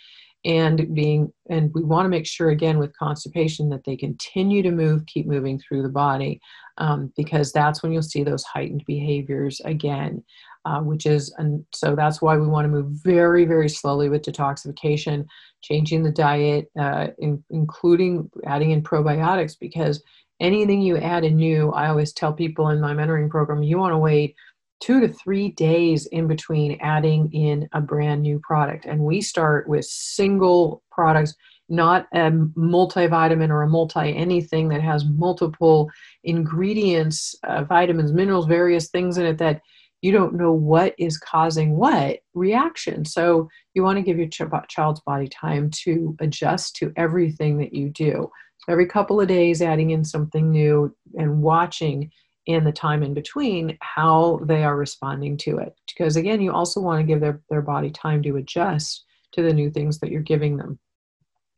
and 0.44 0.92
being 0.94 1.32
and 1.50 1.72
we 1.72 1.82
want 1.82 2.04
to 2.04 2.10
make 2.10 2.26
sure 2.26 2.50
again 2.50 2.78
with 2.78 2.96
constipation 2.96 3.68
that 3.68 3.84
they 3.84 3.96
continue 3.96 4.62
to 4.62 4.72
move 4.72 5.06
keep 5.06 5.26
moving 5.26 5.58
through 5.58 5.82
the 5.82 5.88
body 5.88 6.40
um, 6.78 7.12
because 7.16 7.52
that's 7.52 7.82
when 7.82 7.92
you'll 7.92 8.02
see 8.02 8.24
those 8.24 8.42
heightened 8.42 8.82
behaviors 8.86 9.60
again 9.64 10.22
uh, 10.64 10.80
which 10.80 11.06
is 11.06 11.32
and 11.38 11.64
so 11.72 11.94
that's 11.94 12.22
why 12.22 12.36
we 12.36 12.46
want 12.46 12.64
to 12.64 12.68
move 12.68 12.86
very 12.86 13.44
very 13.44 13.68
slowly 13.68 14.08
with 14.08 14.22
detoxification 14.22 15.26
changing 15.62 16.02
the 16.02 16.10
diet 16.10 16.70
uh, 16.78 17.08
in, 17.18 17.42
including 17.50 18.30
adding 18.46 18.70
in 18.70 18.82
probiotics 18.82 19.56
because 19.58 20.02
anything 20.40 20.80
you 20.80 20.96
add 20.96 21.24
in 21.24 21.36
new 21.36 21.70
i 21.72 21.88
always 21.88 22.12
tell 22.12 22.32
people 22.32 22.68
in 22.68 22.80
my 22.80 22.92
mentoring 22.92 23.30
program 23.30 23.62
you 23.62 23.78
want 23.78 23.92
to 23.92 23.98
wait 23.98 24.34
two 24.82 25.00
to 25.00 25.08
three 25.08 25.50
days 25.50 26.06
in 26.06 26.26
between 26.26 26.76
adding 26.80 27.32
in 27.32 27.68
a 27.72 27.80
brand 27.80 28.20
new 28.20 28.40
product. 28.40 28.84
And 28.84 29.00
we 29.00 29.20
start 29.20 29.68
with 29.68 29.84
single 29.84 30.82
products 30.90 31.34
not 31.68 32.06
a 32.12 32.30
multivitamin 32.30 33.48
or 33.48 33.62
a 33.62 33.68
multi 33.68 34.14
anything 34.14 34.68
that 34.68 34.82
has 34.82 35.04
multiple 35.06 35.90
ingredients 36.24 37.34
uh, 37.44 37.64
vitamins 37.64 38.12
minerals 38.12 38.46
various 38.46 38.88
things 38.88 39.16
in 39.16 39.24
it 39.24 39.38
that 39.38 39.62
you 40.02 40.12
don't 40.12 40.34
know 40.34 40.52
what 40.52 40.94
is 40.98 41.16
causing 41.16 41.76
what 41.76 42.18
reaction. 42.34 43.04
So 43.04 43.48
you 43.74 43.82
want 43.82 43.96
to 43.96 44.02
give 44.02 44.18
your 44.18 44.28
ch- 44.28 44.68
child's 44.68 45.00
body 45.00 45.28
time 45.28 45.70
to 45.84 46.16
adjust 46.20 46.76
to 46.76 46.92
everything 46.96 47.56
that 47.58 47.72
you 47.72 47.88
do. 47.88 48.30
So 48.58 48.72
every 48.72 48.86
couple 48.86 49.20
of 49.20 49.28
days, 49.28 49.62
adding 49.62 49.90
in 49.90 50.04
something 50.04 50.50
new 50.50 50.94
and 51.16 51.40
watching 51.40 52.10
in 52.46 52.64
the 52.64 52.72
time 52.72 53.02
in 53.04 53.14
between 53.14 53.78
how 53.80 54.40
they 54.44 54.64
are 54.64 54.76
responding 54.76 55.36
to 55.38 55.58
it. 55.58 55.74
Because 55.86 56.16
again, 56.16 56.40
you 56.40 56.52
also 56.52 56.80
want 56.80 57.00
to 57.00 57.06
give 57.06 57.20
their, 57.20 57.40
their 57.48 57.62
body 57.62 57.90
time 57.90 58.22
to 58.24 58.36
adjust 58.36 59.04
to 59.32 59.42
the 59.42 59.52
new 59.52 59.70
things 59.70 60.00
that 60.00 60.10
you're 60.10 60.20
giving 60.20 60.56
them 60.56 60.78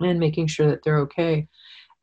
and 0.01 0.21
making 0.21 0.47
sure 0.47 0.69
that 0.69 0.83
they're 0.85 0.99
okay. 0.99 1.49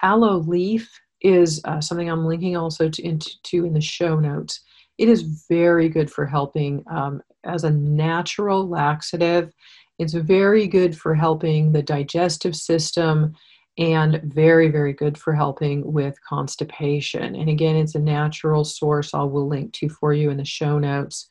Aloe 0.02 0.40
leaf 0.40 1.00
is 1.22 1.62
uh, 1.66 1.80
something 1.80 2.10
I'm 2.10 2.26
linking 2.26 2.58
also 2.58 2.90
to, 2.90 3.04
into, 3.04 3.30
to 3.44 3.66
in 3.66 3.74
the 3.74 3.82
show 3.82 4.20
notes. 4.20 4.62
It 5.02 5.10
is 5.10 5.24
very 5.50 5.90
good 5.90 6.12
for 6.12 6.28
helping 6.28 6.84
um, 6.88 7.24
as 7.44 7.64
a 7.64 7.72
natural 7.72 8.70
laxative. 8.70 9.52
It's 9.98 10.14
very 10.14 10.68
good 10.68 10.96
for 10.96 11.16
helping 11.16 11.72
the 11.72 11.82
digestive 11.82 12.56
system 12.56 13.34
and 13.80 14.22
very, 14.24 14.70
very 14.70 14.94
good 14.94 15.18
for 15.18 15.34
helping 15.34 15.92
with 15.92 16.22
constipation. 16.22 17.34
And 17.34 17.50
again, 17.50 17.78
it's 17.78 17.96
a 17.96 18.00
natural 18.00 18.64
source 18.64 19.16
I 19.16 19.24
will 19.24 19.48
link 19.48 19.74
to 19.74 19.90
for 19.90 20.14
you 20.14 20.30
in 20.30 20.38
the 20.38 20.46
show 20.46 20.78
notes. 20.78 21.28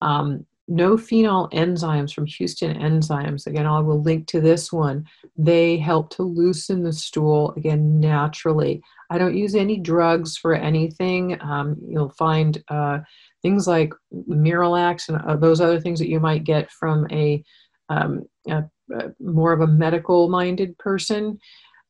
Um, 0.00 0.46
no 0.68 0.96
phenol 0.96 1.48
enzymes 1.50 2.14
from 2.14 2.26
Houston 2.26 2.76
Enzymes. 2.76 3.46
Again, 3.46 3.66
I 3.66 3.80
will 3.80 4.00
link 4.00 4.26
to 4.28 4.40
this 4.40 4.72
one. 4.72 5.06
They 5.36 5.76
help 5.76 6.10
to 6.10 6.22
loosen 6.22 6.82
the 6.82 6.92
stool 6.92 7.52
again 7.56 8.00
naturally. 8.00 8.82
I 9.10 9.18
don't 9.18 9.36
use 9.36 9.54
any 9.54 9.78
drugs 9.78 10.36
for 10.36 10.54
anything. 10.54 11.40
Um, 11.42 11.76
you'll 11.86 12.10
find 12.10 12.62
uh, 12.68 13.00
things 13.42 13.66
like 13.66 13.92
Miralax 14.12 15.08
and 15.08 15.20
uh, 15.22 15.36
those 15.36 15.60
other 15.60 15.80
things 15.80 15.98
that 15.98 16.08
you 16.08 16.20
might 16.20 16.44
get 16.44 16.70
from 16.70 17.06
a, 17.10 17.42
um, 17.88 18.24
a, 18.48 18.64
a 18.94 19.12
more 19.20 19.52
of 19.52 19.60
a 19.60 19.66
medical 19.66 20.28
minded 20.28 20.78
person. 20.78 21.38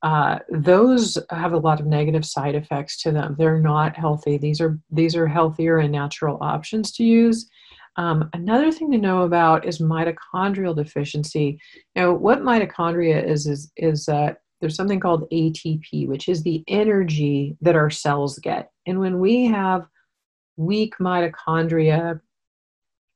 Uh, 0.02 0.40
those 0.48 1.16
have 1.30 1.52
a 1.52 1.58
lot 1.58 1.78
of 1.78 1.86
negative 1.86 2.24
side 2.24 2.56
effects 2.56 3.00
to 3.02 3.12
them. 3.12 3.36
They're 3.38 3.60
not 3.60 3.96
healthy. 3.96 4.36
These 4.36 4.60
are 4.60 4.80
these 4.90 5.14
are 5.14 5.28
healthier 5.28 5.78
and 5.78 5.92
natural 5.92 6.38
options 6.40 6.90
to 6.92 7.04
use. 7.04 7.48
Um, 7.96 8.30
another 8.32 8.72
thing 8.72 8.90
to 8.92 8.98
know 8.98 9.22
about 9.22 9.66
is 9.66 9.80
mitochondrial 9.80 10.74
deficiency. 10.74 11.60
Now, 11.94 12.12
what 12.12 12.40
mitochondria 12.40 13.24
is 13.26 13.46
is 13.46 13.70
is 13.76 14.08
uh, 14.08 14.34
there's 14.60 14.76
something 14.76 15.00
called 15.00 15.28
ATP, 15.30 16.06
which 16.06 16.28
is 16.28 16.42
the 16.42 16.64
energy 16.68 17.56
that 17.60 17.76
our 17.76 17.90
cells 17.90 18.38
get. 18.38 18.70
And 18.86 19.00
when 19.00 19.18
we 19.18 19.44
have 19.46 19.86
weak 20.56 20.94
mitochondria 21.00 22.20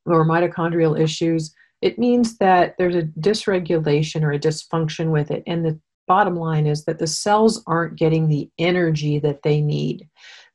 or 0.05 0.25
mitochondrial 0.25 0.99
issues, 0.99 1.53
it 1.81 1.97
means 1.97 2.37
that 2.39 2.75
there's 2.77 2.95
a 2.95 3.03
dysregulation 3.19 4.23
or 4.23 4.33
a 4.33 4.39
dysfunction 4.39 5.11
with 5.11 5.31
it. 5.31 5.43
And 5.47 5.65
the 5.65 5.79
bottom 6.07 6.35
line 6.35 6.65
is 6.67 6.85
that 6.85 6.99
the 6.99 7.07
cells 7.07 7.63
aren't 7.67 7.97
getting 7.97 8.27
the 8.27 8.49
energy 8.57 9.19
that 9.19 9.43
they 9.43 9.61
need. 9.61 10.07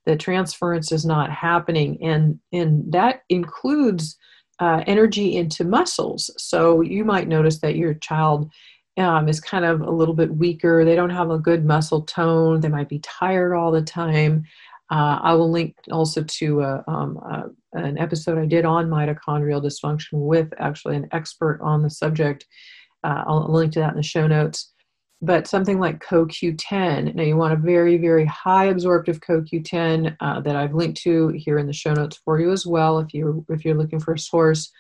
The 0.07 0.17
transference 0.17 0.93
is 0.93 1.05
not 1.05 1.31
happening. 1.31 1.99
And 2.03 2.39
and 2.53 2.93
that 2.93 3.23
includes 3.29 4.17
uh, 4.59 4.83
energy 4.87 5.37
into 5.37 5.65
muscles. 5.65 6.31
So 6.39 6.83
you 6.83 7.05
might 7.05 7.29
notice 7.29 7.61
that 7.61 7.77
your 7.77 7.95
child 7.95 8.51
um, 8.99 9.29
is 9.29 9.41
kind 9.41 9.65
of 9.65 9.81
a 9.81 9.91
little 9.91 10.15
bit 10.15 10.37
weaker. 10.37 10.85
They 10.85 10.95
don't 10.95 11.11
have 11.11 11.31
a 11.31 11.39
good 11.39 11.65
muscle 11.65 12.03
tone. 12.03 12.61
They 12.61 12.69
might 12.69 12.89
be 12.89 13.01
tired 13.01 13.55
all 13.55 13.73
the 13.73 13.83
time. 13.83 14.45
Uh, 14.91 15.19
i 15.23 15.33
will 15.33 15.51
link 15.51 15.75
also 15.91 16.23
to 16.23 16.61
a, 16.61 16.85
um, 16.87 17.17
a, 17.17 17.45
an 17.73 17.97
episode 17.97 18.37
i 18.37 18.45
did 18.45 18.67
on 18.67 18.91
mitochondrial 18.91 19.63
dysfunction 19.65 20.27
with 20.27 20.53
actually 20.59 20.97
an 20.97 21.09
expert 21.13 21.59
on 21.63 21.83
the 21.83 21.89
subject. 21.89 22.45
Uh, 23.03 23.25
i'll 23.27 23.51
link 23.51 23.73
to 23.73 23.79
that 23.79 23.93
in 23.93 23.97
the 23.97 24.03
show 24.03 24.27
notes 24.27 24.72
but 25.23 25.47
something 25.47 25.79
like 25.79 26.05
CoQ10. 26.05 27.15
Now, 27.15 27.23
you 27.23 27.37
want 27.37 27.53
a 27.53 27.57
very, 27.57 27.97
very 27.97 28.27
high 28.27 28.67
absorptive 28.67 29.21
CoQ10 29.21 30.17
uh, 30.19 30.41
that 30.41 30.57
I've 30.57 30.75
linked 30.75 31.01
to 31.03 31.29
here 31.29 31.59
in 31.59 31.69
the 31.69 31.73
show 31.73 31.95
notes 31.95 32.21
for 32.25 32.41
you 32.41 32.51
as 32.51 32.67
well 32.67 32.99
if 32.99 33.15
you're, 33.15 33.43
if 33.49 33.65
you're 33.65 33.77
looking 33.77 34.01
for 34.01 34.15
a 34.15 34.19
source. 34.19 34.73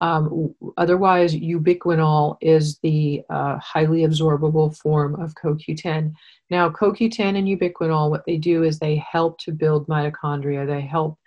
Um, 0.00 0.52
otherwise, 0.76 1.36
ubiquinol 1.36 2.36
is 2.40 2.78
the 2.82 3.22
uh, 3.30 3.56
highly 3.58 4.00
absorbable 4.00 4.76
form 4.76 5.14
of 5.22 5.32
CoQ10. 5.36 6.12
Now, 6.50 6.68
CoQ10 6.68 7.38
and 7.38 7.46
ubiquinol, 7.46 8.10
what 8.10 8.24
they 8.26 8.36
do 8.36 8.64
is 8.64 8.78
they 8.78 8.96
help 8.96 9.38
to 9.38 9.52
build 9.52 9.86
mitochondria. 9.86 10.66
They 10.66 10.80
help 10.80 11.18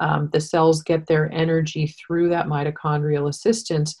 um, 0.00 0.30
the 0.32 0.40
cells 0.40 0.82
get 0.82 1.06
their 1.06 1.30
energy 1.30 1.86
through 1.86 2.30
that 2.30 2.46
mitochondrial 2.46 3.28
assistance 3.28 3.94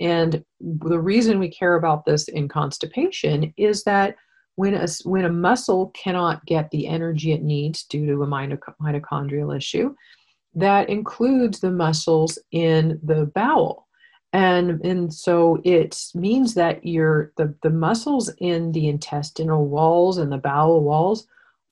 and 0.00 0.44
the 0.60 0.98
reason 0.98 1.38
we 1.38 1.48
care 1.48 1.74
about 1.74 2.04
this 2.04 2.28
in 2.28 2.48
constipation 2.48 3.52
is 3.56 3.84
that 3.84 4.16
when 4.54 4.74
a, 4.74 4.86
when 5.04 5.24
a 5.24 5.32
muscle 5.32 5.90
cannot 5.90 6.44
get 6.46 6.70
the 6.70 6.86
energy 6.86 7.32
it 7.32 7.42
needs 7.42 7.84
due 7.84 8.06
to 8.06 8.22
a 8.22 8.26
mitochondrial 8.26 9.56
issue, 9.56 9.94
that 10.54 10.88
includes 10.88 11.60
the 11.60 11.70
muscles 11.70 12.38
in 12.50 12.98
the 13.02 13.26
bowel. 13.34 13.86
And, 14.32 14.84
and 14.84 15.12
so 15.12 15.60
it 15.64 15.96
means 16.14 16.54
that 16.54 16.84
your 16.84 17.32
the, 17.36 17.54
the 17.62 17.70
muscles 17.70 18.30
in 18.38 18.72
the 18.72 18.88
intestinal 18.88 19.66
walls 19.66 20.18
and 20.18 20.30
the 20.30 20.38
bowel 20.38 20.82
walls 20.82 21.26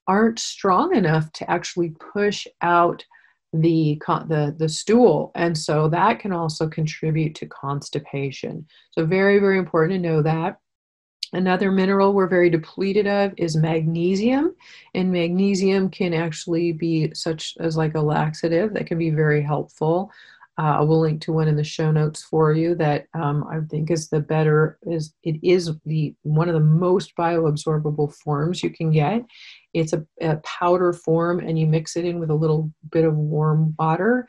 aren't 0.08 0.38
strong 0.38 0.94
enough 0.94 1.30
to 1.32 1.50
actually 1.50 1.94
push 2.12 2.46
out 2.62 3.04
the 3.52 4.00
the 4.28 4.54
the 4.58 4.68
stool. 4.68 5.32
And 5.34 5.56
so 5.56 5.88
that 5.88 6.20
can 6.20 6.32
also 6.32 6.68
contribute 6.68 7.34
to 7.36 7.46
constipation. 7.46 8.66
So 8.92 9.06
very 9.06 9.38
very 9.38 9.58
important 9.58 10.02
to 10.02 10.08
know 10.08 10.22
that. 10.22 10.58
Another 11.32 11.72
mineral 11.72 12.12
we're 12.12 12.28
very 12.28 12.48
depleted 12.50 13.06
of 13.06 13.32
is 13.36 13.56
magnesium. 13.56 14.54
And 14.94 15.10
magnesium 15.10 15.90
can 15.90 16.14
actually 16.14 16.72
be 16.72 17.12
such 17.14 17.54
as 17.58 17.76
like 17.76 17.94
a 17.94 18.00
laxative 18.00 18.72
that 18.74 18.86
can 18.86 18.98
be 18.98 19.10
very 19.10 19.42
helpful 19.42 20.10
uh, 20.58 20.84
we'll 20.86 21.00
link 21.00 21.20
to 21.20 21.32
one 21.32 21.48
in 21.48 21.56
the 21.56 21.64
show 21.64 21.90
notes 21.90 22.22
for 22.22 22.52
you 22.52 22.74
that 22.76 23.06
um, 23.14 23.44
I 23.50 23.60
think 23.70 23.90
is 23.90 24.08
the 24.08 24.20
better 24.20 24.78
is 24.82 25.12
it 25.22 25.36
is 25.42 25.70
the 25.84 26.14
one 26.22 26.48
of 26.48 26.54
the 26.54 26.60
most 26.60 27.14
bioabsorbable 27.16 28.14
forms 28.14 28.62
you 28.62 28.70
can 28.70 28.90
get. 28.90 29.22
It's 29.74 29.92
a, 29.92 30.06
a 30.22 30.36
powder 30.38 30.94
form, 30.94 31.40
and 31.40 31.58
you 31.58 31.66
mix 31.66 31.96
it 31.96 32.06
in 32.06 32.18
with 32.18 32.30
a 32.30 32.34
little 32.34 32.72
bit 32.90 33.04
of 33.04 33.14
warm 33.14 33.74
water, 33.78 34.28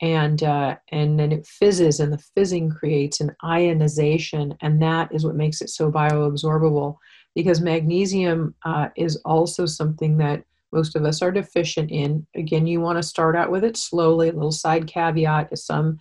and 0.00 0.42
uh, 0.42 0.76
and 0.92 1.20
then 1.20 1.30
it 1.30 1.46
fizzes, 1.46 2.00
and 2.00 2.10
the 2.10 2.24
fizzing 2.34 2.70
creates 2.70 3.20
an 3.20 3.36
ionization, 3.44 4.54
and 4.62 4.80
that 4.80 5.14
is 5.14 5.26
what 5.26 5.36
makes 5.36 5.60
it 5.60 5.68
so 5.68 5.92
bioabsorbable. 5.92 6.96
Because 7.34 7.60
magnesium 7.60 8.54
uh, 8.64 8.88
is 8.96 9.16
also 9.26 9.66
something 9.66 10.16
that 10.16 10.42
most 10.76 10.94
of 10.94 11.04
us 11.06 11.22
are 11.22 11.32
deficient 11.32 11.90
in. 11.90 12.26
Again, 12.36 12.66
you 12.66 12.82
want 12.82 12.98
to 12.98 13.02
start 13.02 13.34
out 13.34 13.50
with 13.50 13.64
it 13.64 13.78
slowly. 13.78 14.28
A 14.28 14.32
little 14.32 14.52
side 14.52 14.86
caveat 14.86 15.48
is 15.50 15.64
some 15.64 15.96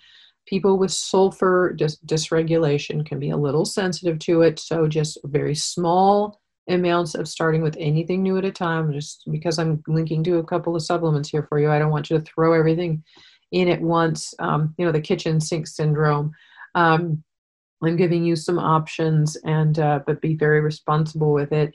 people 0.47 0.77
with 0.77 0.91
sulfur 0.91 1.73
dis- 1.73 1.97
dysregulation 2.05 3.05
can 3.05 3.17
be 3.17 3.29
a 3.29 3.37
little 3.37 3.63
sensitive 3.63 4.19
to 4.19 4.41
it. 4.41 4.59
So 4.59 4.87
just 4.87 5.17
very 5.23 5.55
small 5.55 6.41
amounts 6.69 7.15
of 7.15 7.29
starting 7.29 7.61
with 7.61 7.77
anything 7.79 8.21
new 8.21 8.37
at 8.37 8.43
a 8.43 8.51
time. 8.51 8.91
Just 8.91 9.23
because 9.31 9.57
I'm 9.57 9.81
linking 9.87 10.25
to 10.25 10.39
a 10.39 10.43
couple 10.43 10.75
of 10.75 10.83
supplements 10.83 11.29
here 11.29 11.45
for 11.47 11.57
you, 11.57 11.71
I 11.71 11.79
don't 11.79 11.91
want 11.91 12.09
you 12.09 12.17
to 12.17 12.25
throw 12.25 12.51
everything 12.51 13.01
in 13.53 13.69
at 13.69 13.81
once. 13.81 14.33
Um, 14.39 14.75
you 14.77 14.85
know, 14.85 14.91
the 14.91 14.99
kitchen 14.99 15.39
sink 15.39 15.67
syndrome. 15.67 16.31
Um, 16.75 17.23
I'm 17.81 17.95
giving 17.95 18.25
you 18.25 18.35
some 18.35 18.59
options, 18.59 19.37
and 19.45 19.79
uh, 19.79 19.99
but 20.05 20.21
be 20.21 20.35
very 20.35 20.59
responsible 20.59 21.31
with 21.33 21.53
it. 21.53 21.73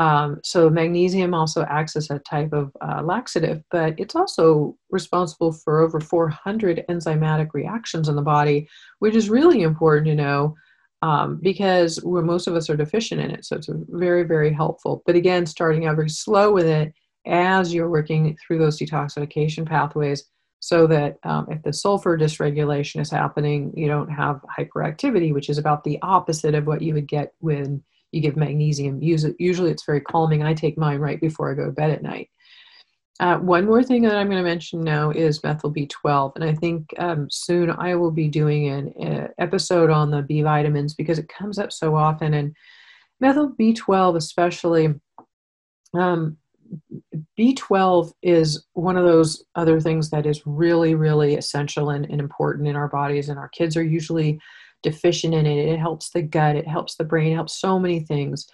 Um, 0.00 0.40
so 0.42 0.70
magnesium 0.70 1.34
also 1.34 1.62
acts 1.64 1.94
as 1.94 2.08
a 2.08 2.18
type 2.20 2.54
of 2.54 2.72
uh, 2.80 3.02
laxative, 3.04 3.62
but 3.70 3.94
it's 3.98 4.14
also 4.14 4.74
responsible 4.88 5.52
for 5.52 5.80
over 5.80 6.00
400 6.00 6.86
enzymatic 6.88 7.48
reactions 7.52 8.08
in 8.08 8.16
the 8.16 8.22
body, 8.22 8.66
which 9.00 9.14
is 9.14 9.28
really 9.28 9.60
important 9.60 10.06
to 10.06 10.14
know 10.14 10.54
um, 11.02 11.38
because 11.42 12.02
most 12.02 12.46
of 12.46 12.54
us 12.56 12.70
are 12.70 12.78
deficient 12.78 13.20
in 13.20 13.30
it. 13.30 13.44
So 13.44 13.56
it's 13.56 13.68
very, 13.90 14.22
very 14.22 14.50
helpful. 14.50 15.02
But 15.04 15.16
again, 15.16 15.44
starting 15.44 15.84
out 15.84 15.96
very 15.96 16.08
slow 16.08 16.50
with 16.50 16.66
it 16.66 16.94
as 17.26 17.74
you're 17.74 17.90
working 17.90 18.38
through 18.38 18.58
those 18.58 18.78
detoxification 18.78 19.68
pathways 19.68 20.24
so 20.60 20.86
that 20.86 21.18
um, 21.24 21.46
if 21.50 21.62
the 21.62 21.74
sulfur 21.74 22.16
dysregulation 22.16 23.02
is 23.02 23.10
happening, 23.10 23.70
you 23.76 23.86
don't 23.86 24.08
have 24.08 24.40
hyperactivity, 24.58 25.34
which 25.34 25.50
is 25.50 25.58
about 25.58 25.84
the 25.84 25.98
opposite 26.00 26.54
of 26.54 26.66
what 26.66 26.80
you 26.80 26.94
would 26.94 27.06
get 27.06 27.34
when 27.40 27.82
you 28.12 28.20
give 28.20 28.36
magnesium. 28.36 29.02
Usually 29.02 29.70
it's 29.70 29.84
very 29.84 30.00
calming. 30.00 30.42
I 30.42 30.54
take 30.54 30.78
mine 30.78 30.98
right 30.98 31.20
before 31.20 31.50
I 31.50 31.54
go 31.54 31.66
to 31.66 31.72
bed 31.72 31.90
at 31.90 32.02
night. 32.02 32.28
Uh, 33.20 33.36
one 33.36 33.66
more 33.66 33.82
thing 33.82 34.02
that 34.02 34.16
I'm 34.16 34.28
going 34.28 34.42
to 34.42 34.48
mention 34.48 34.80
now 34.80 35.10
is 35.10 35.42
methyl 35.44 35.72
B12. 35.72 36.32
And 36.36 36.44
I 36.44 36.54
think 36.54 36.88
um, 36.98 37.28
soon 37.30 37.70
I 37.70 37.94
will 37.94 38.10
be 38.10 38.28
doing 38.28 38.68
an 38.68 38.94
uh, 38.98 39.28
episode 39.38 39.90
on 39.90 40.10
the 40.10 40.22
B 40.22 40.40
vitamins 40.40 40.94
because 40.94 41.18
it 41.18 41.28
comes 41.28 41.58
up 41.58 41.70
so 41.70 41.94
often. 41.94 42.32
And 42.32 42.56
methyl 43.20 43.54
B12, 43.60 44.16
especially, 44.16 44.94
um, 45.92 46.38
B12 47.38 48.12
is 48.22 48.64
one 48.72 48.96
of 48.96 49.04
those 49.04 49.44
other 49.54 49.80
things 49.80 50.08
that 50.10 50.24
is 50.24 50.46
really, 50.46 50.94
really 50.94 51.34
essential 51.34 51.90
and, 51.90 52.06
and 52.06 52.20
important 52.20 52.68
in 52.68 52.76
our 52.76 52.88
bodies. 52.88 53.28
And 53.28 53.38
our 53.38 53.48
kids 53.50 53.76
are 53.76 53.84
usually 53.84 54.40
deficient 54.82 55.34
in 55.34 55.46
it. 55.46 55.68
It 55.68 55.78
helps 55.78 56.10
the 56.10 56.22
gut, 56.22 56.56
it 56.56 56.66
helps 56.66 56.96
the 56.96 57.04
brain, 57.04 57.32
it 57.32 57.36
helps 57.36 57.60
so 57.60 57.78
many 57.78 58.00
things. 58.00 58.46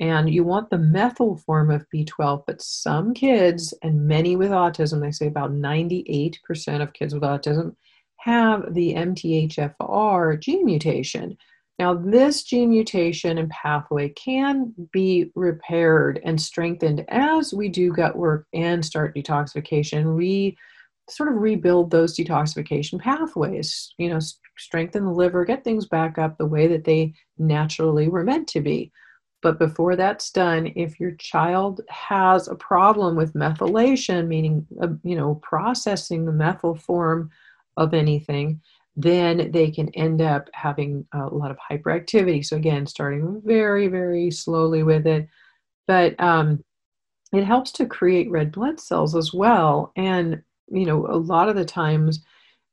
And 0.00 0.32
you 0.32 0.42
want 0.42 0.70
the 0.70 0.78
methyl 0.78 1.36
form 1.36 1.70
of 1.70 1.86
B12, 1.94 2.44
but 2.46 2.62
some 2.62 3.14
kids, 3.14 3.72
and 3.82 4.06
many 4.08 4.36
with 4.36 4.50
autism, 4.50 5.00
they 5.00 5.12
say 5.12 5.26
about 5.26 5.52
98% 5.52 6.82
of 6.82 6.92
kids 6.92 7.14
with 7.14 7.22
autism 7.22 7.76
have 8.16 8.72
the 8.74 8.94
MTHFR 8.94 10.40
gene 10.40 10.64
mutation. 10.64 11.36
Now, 11.78 11.94
this 11.94 12.44
gene 12.44 12.70
mutation 12.70 13.38
and 13.38 13.50
pathway 13.50 14.10
can 14.10 14.72
be 14.92 15.30
repaired 15.34 16.20
and 16.24 16.40
strengthened 16.40 17.04
as 17.08 17.52
we 17.52 17.68
do 17.68 17.92
gut 17.92 18.16
work 18.16 18.46
and 18.52 18.84
start 18.84 19.16
detoxification. 19.16 20.16
We 20.16 20.56
sort 21.08 21.30
of 21.30 21.36
rebuild 21.36 21.90
those 21.90 22.16
detoxification 22.16 23.00
pathways, 23.00 23.92
you 23.98 24.08
know, 24.08 24.20
strengthen 24.56 25.04
the 25.04 25.10
liver, 25.10 25.44
get 25.44 25.64
things 25.64 25.86
back 25.86 26.18
up 26.18 26.38
the 26.38 26.46
way 26.46 26.66
that 26.68 26.84
they 26.84 27.12
naturally 27.38 28.08
were 28.08 28.24
meant 28.24 28.48
to 28.48 28.60
be. 28.60 28.92
But 29.42 29.58
before 29.58 29.96
that's 29.96 30.30
done, 30.30 30.72
if 30.76 31.00
your 31.00 31.12
child 31.12 31.80
has 31.88 32.46
a 32.46 32.54
problem 32.54 33.16
with 33.16 33.34
methylation, 33.34 34.28
meaning, 34.28 34.66
uh, 34.80 34.88
you 35.02 35.16
know, 35.16 35.34
processing 35.42 36.24
the 36.24 36.32
methyl 36.32 36.76
form 36.76 37.30
of 37.76 37.92
anything, 37.92 38.60
then 38.94 39.50
they 39.50 39.70
can 39.70 39.88
end 39.90 40.22
up 40.22 40.48
having 40.52 41.04
a 41.12 41.26
lot 41.26 41.50
of 41.50 41.58
hyperactivity. 41.58 42.44
So, 42.44 42.56
again, 42.56 42.86
starting 42.86 43.42
very, 43.44 43.88
very 43.88 44.30
slowly 44.30 44.84
with 44.84 45.06
it. 45.06 45.28
But 45.88 46.18
um, 46.20 46.62
it 47.32 47.42
helps 47.42 47.72
to 47.72 47.86
create 47.86 48.30
red 48.30 48.52
blood 48.52 48.78
cells 48.78 49.16
as 49.16 49.34
well. 49.34 49.92
And, 49.96 50.42
you 50.68 50.86
know, 50.86 51.06
a 51.06 51.16
lot 51.16 51.48
of 51.48 51.56
the 51.56 51.64
times, 51.64 52.22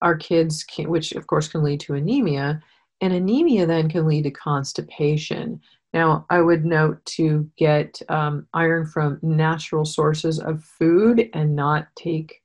our 0.01 0.15
kids 0.15 0.63
can, 0.63 0.89
which 0.89 1.11
of 1.13 1.27
course 1.27 1.47
can 1.47 1.63
lead 1.63 1.79
to 1.81 1.93
anemia, 1.93 2.61
and 3.01 3.13
anemia 3.13 3.65
then 3.65 3.89
can 3.89 4.07
lead 4.07 4.23
to 4.23 4.31
constipation. 4.31 5.61
Now, 5.93 6.25
I 6.29 6.41
would 6.41 6.65
note 6.65 7.03
to 7.17 7.49
get 7.57 8.01
um, 8.09 8.47
iron 8.53 8.85
from 8.85 9.19
natural 9.21 9.85
sources 9.85 10.39
of 10.39 10.63
food 10.63 11.29
and 11.33 11.55
not 11.55 11.87
take 11.95 12.41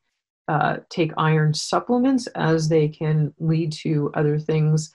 uh, 0.49 0.77
take 0.91 1.11
iron 1.17 1.55
supplements 1.55 2.27
as 2.29 2.69
they 2.69 2.87
can 2.87 3.33
lead 3.39 3.73
to 3.73 4.11
other 4.15 4.39
things. 4.39 4.93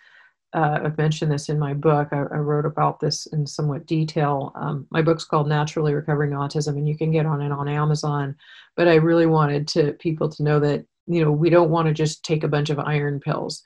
Uh, 0.53 0.79
I've 0.83 0.97
mentioned 0.97 1.31
this 1.31 1.49
in 1.49 1.59
my 1.59 1.73
book. 1.73 2.09
I, 2.11 2.17
I, 2.17 2.37
wrote 2.37 2.65
about 2.65 2.99
this 2.99 3.27
in 3.27 3.45
somewhat 3.45 3.85
detail. 3.85 4.51
Um, 4.55 4.87
my 4.89 5.03
book's 5.03 5.23
called 5.23 5.47
Naturally 5.47 5.93
Recovering 5.93 6.31
Autism, 6.31 6.69
and 6.69 6.87
you 6.87 6.97
can 6.97 7.11
get 7.11 7.27
on 7.27 7.41
it 7.41 7.51
on 7.51 7.67
Amazon. 7.67 8.35
But 8.75 8.87
I 8.87 8.95
really 8.95 9.27
wanted 9.27 9.67
to 9.69 9.93
people 9.93 10.27
to 10.29 10.43
know 10.43 10.59
that 10.59 10.85
you 11.05 11.23
know 11.23 11.31
we 11.31 11.51
don't 11.51 11.69
want 11.69 11.87
to 11.87 11.93
just 11.93 12.25
take 12.25 12.43
a 12.43 12.47
bunch 12.47 12.71
of 12.71 12.79
iron 12.79 13.19
pills 13.19 13.61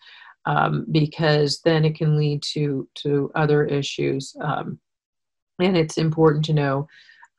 um, 0.46 0.86
because 0.92 1.62
then 1.62 1.86
it 1.86 1.96
can 1.96 2.18
lead 2.18 2.44
to 2.54 2.88
to 2.96 3.32
other 3.34 3.64
issues 3.64 4.36
um, 4.42 4.78
and 5.60 5.78
it's 5.78 5.98
important 5.98 6.46
to 6.46 6.54
know 6.54 6.88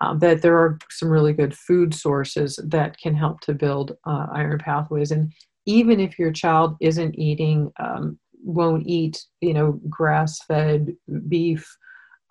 um, 0.00 0.18
that 0.18 0.42
there 0.42 0.58
are 0.58 0.78
some 0.90 1.08
really 1.08 1.32
good 1.32 1.56
food 1.56 1.94
sources 1.94 2.58
that 2.64 2.98
can 2.98 3.14
help 3.14 3.40
to 3.40 3.54
build 3.54 3.96
uh, 4.06 4.26
iron 4.32 4.58
pathways. 4.58 5.10
And 5.10 5.32
even 5.66 6.00
if 6.00 6.18
your 6.18 6.32
child 6.32 6.76
isn't 6.80 7.18
eating, 7.18 7.72
um, 7.78 8.18
won't 8.44 8.86
eat, 8.86 9.24
you 9.40 9.54
know, 9.54 9.80
grass-fed 9.88 10.94
beef 11.28 11.76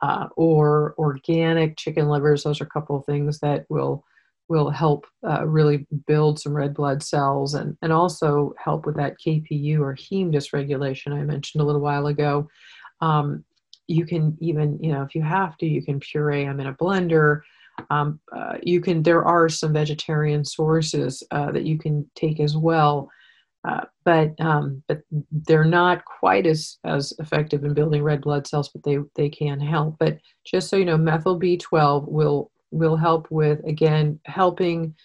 uh, 0.02 0.28
or 0.36 0.96
organic 0.98 1.78
chicken 1.78 2.08
livers, 2.08 2.44
those 2.44 2.62
are 2.62 2.66
a 2.66 2.70
couple 2.70 2.96
of 2.96 3.06
things 3.06 3.40
that 3.40 3.66
will 3.70 4.06
will 4.50 4.70
help 4.70 5.08
uh, 5.28 5.46
really 5.48 5.88
build 6.06 6.40
some 6.40 6.54
red 6.54 6.74
blood 6.74 7.02
cells 7.02 7.54
and, 7.54 7.78
and 7.82 7.94
also 7.94 8.54
help 8.64 8.86
with 8.86 8.96
that 8.96 9.16
KPU 9.26 9.80
or 9.80 9.96
heme 9.96 10.34
dysregulation 10.34 11.14
I 11.14 11.24
mentioned 11.24 11.62
a 11.62 11.66
little 11.66 11.82
while 11.82 12.08
ago. 12.08 12.50
Um, 13.02 13.44
you 13.88 14.06
can 14.06 14.38
even, 14.42 14.78
you 14.82 14.92
know, 14.92 15.02
if 15.02 15.16
you 15.16 15.22
have 15.22 15.58
to, 15.58 15.66
you 15.66 15.84
can 15.84 16.00
puree 16.00 16.46
them 16.46 16.60
in 16.60 16.68
a 16.68 16.74
blender. 16.74 17.42
Um, 17.90 18.20
uh, 18.36 18.58
you 18.62 18.82
can, 18.82 19.02
there 19.02 19.24
are 19.26 19.50
some 19.50 19.74
vegetarian 19.74 20.46
sources 20.46 21.24
uh, 21.32 21.52
that 21.52 21.66
you 21.66 21.78
can 21.78 22.10
take 22.16 22.40
as 22.40 22.56
well. 22.56 23.10
Uh, 23.66 23.86
but 24.04 24.34
um, 24.42 24.84
but 24.88 25.02
they're 25.32 25.64
not 25.64 26.04
quite 26.04 26.46
as 26.46 26.78
as 26.84 27.14
effective 27.20 27.64
in 27.64 27.74
building 27.74 28.04
red 28.04 28.22
blood 28.22 28.46
cells, 28.46 28.70
but 28.70 28.84
they 28.84 28.98
they 29.16 29.30
can 29.30 29.60
help. 29.60 29.96
But 30.00 30.18
just 30.46 30.70
so 30.70 30.76
you 30.76 30.86
know, 30.86 30.98
methyl 30.98 31.40
B12 31.40 32.08
will 32.10 32.52
will 32.72 32.98
help 32.98 33.28
with 33.30 33.64
again 33.66 34.20
helping 34.26 34.96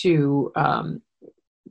to 0.00 0.52
um, 0.56 1.00